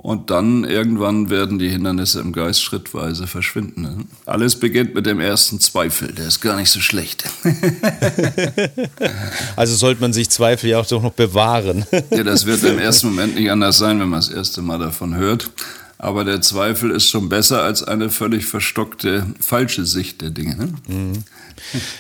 [0.01, 4.09] Und dann irgendwann werden die Hindernisse im Geist schrittweise verschwinden.
[4.27, 6.13] Alles beginnt mit dem ersten Zweifel.
[6.13, 7.25] Der ist gar nicht so schlecht.
[9.57, 11.85] also sollte man sich Zweifel ja auch doch noch bewahren.
[12.11, 15.17] ja, das wird im ersten Moment nicht anders sein, wenn man das erste Mal davon
[15.17, 15.51] hört.
[15.99, 20.57] Aber der Zweifel ist schon besser als eine völlig verstockte, falsche Sicht der Dinge.
[20.57, 20.73] Ne?
[20.87, 21.25] Mhm.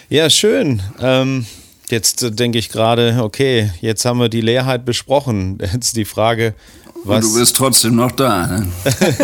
[0.08, 0.80] Ja, schön.
[1.00, 1.46] Ähm,
[1.90, 5.58] jetzt denke ich gerade, okay, jetzt haben wir die Leerheit besprochen.
[5.72, 6.54] Jetzt die Frage,
[7.04, 7.24] was?
[7.24, 8.46] Und du bist trotzdem noch da.
[8.46, 8.66] Ne?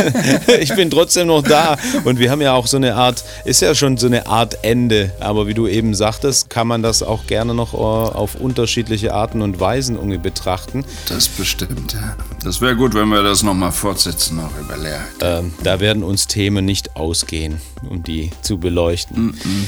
[0.61, 1.77] ich bin trotzdem noch da.
[2.05, 5.13] Und wir haben ja auch so eine Art, ist ja schon so eine Art Ende.
[5.21, 9.43] Aber wie du eben sagtest, kann man das auch gerne noch äh, auf unterschiedliche Arten
[9.43, 10.85] und Weisen betrachten.
[11.09, 12.17] Das bestimmt, ja.
[12.43, 15.07] Das wäre gut, wenn wir das nochmal fortsetzen, auch über Leerheit.
[15.21, 19.27] Ähm, da werden uns Themen nicht ausgehen, um die zu beleuchten.
[19.27, 19.65] Mm -mm.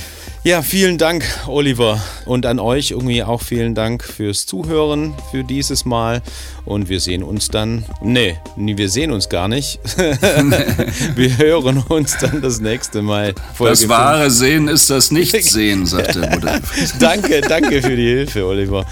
[0.46, 2.00] Ja, vielen Dank, Oliver.
[2.24, 6.22] Und an euch irgendwie auch vielen Dank fürs Zuhören für dieses Mal.
[6.64, 7.84] Und wir sehen uns dann.
[8.00, 9.80] Nee, wir sehen uns gar nicht.
[11.16, 13.34] wir hören uns dann das nächste Mal.
[13.54, 14.34] Folge das wahre 5.
[14.34, 16.60] Sehen ist das Nichtsehen, sagt der Mutter.
[17.00, 18.86] danke, danke für die Hilfe, Oliver.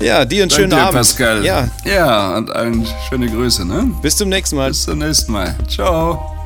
[0.00, 0.94] Ja, dir einen schönen Abend.
[0.94, 1.44] Pascal.
[1.44, 1.68] Ja.
[1.84, 3.64] ja, und allen schöne Grüße.
[3.66, 3.92] Ne?
[4.00, 4.68] Bis zum nächsten Mal.
[4.68, 5.56] Bis zum nächsten Mal.
[5.68, 6.39] Ciao.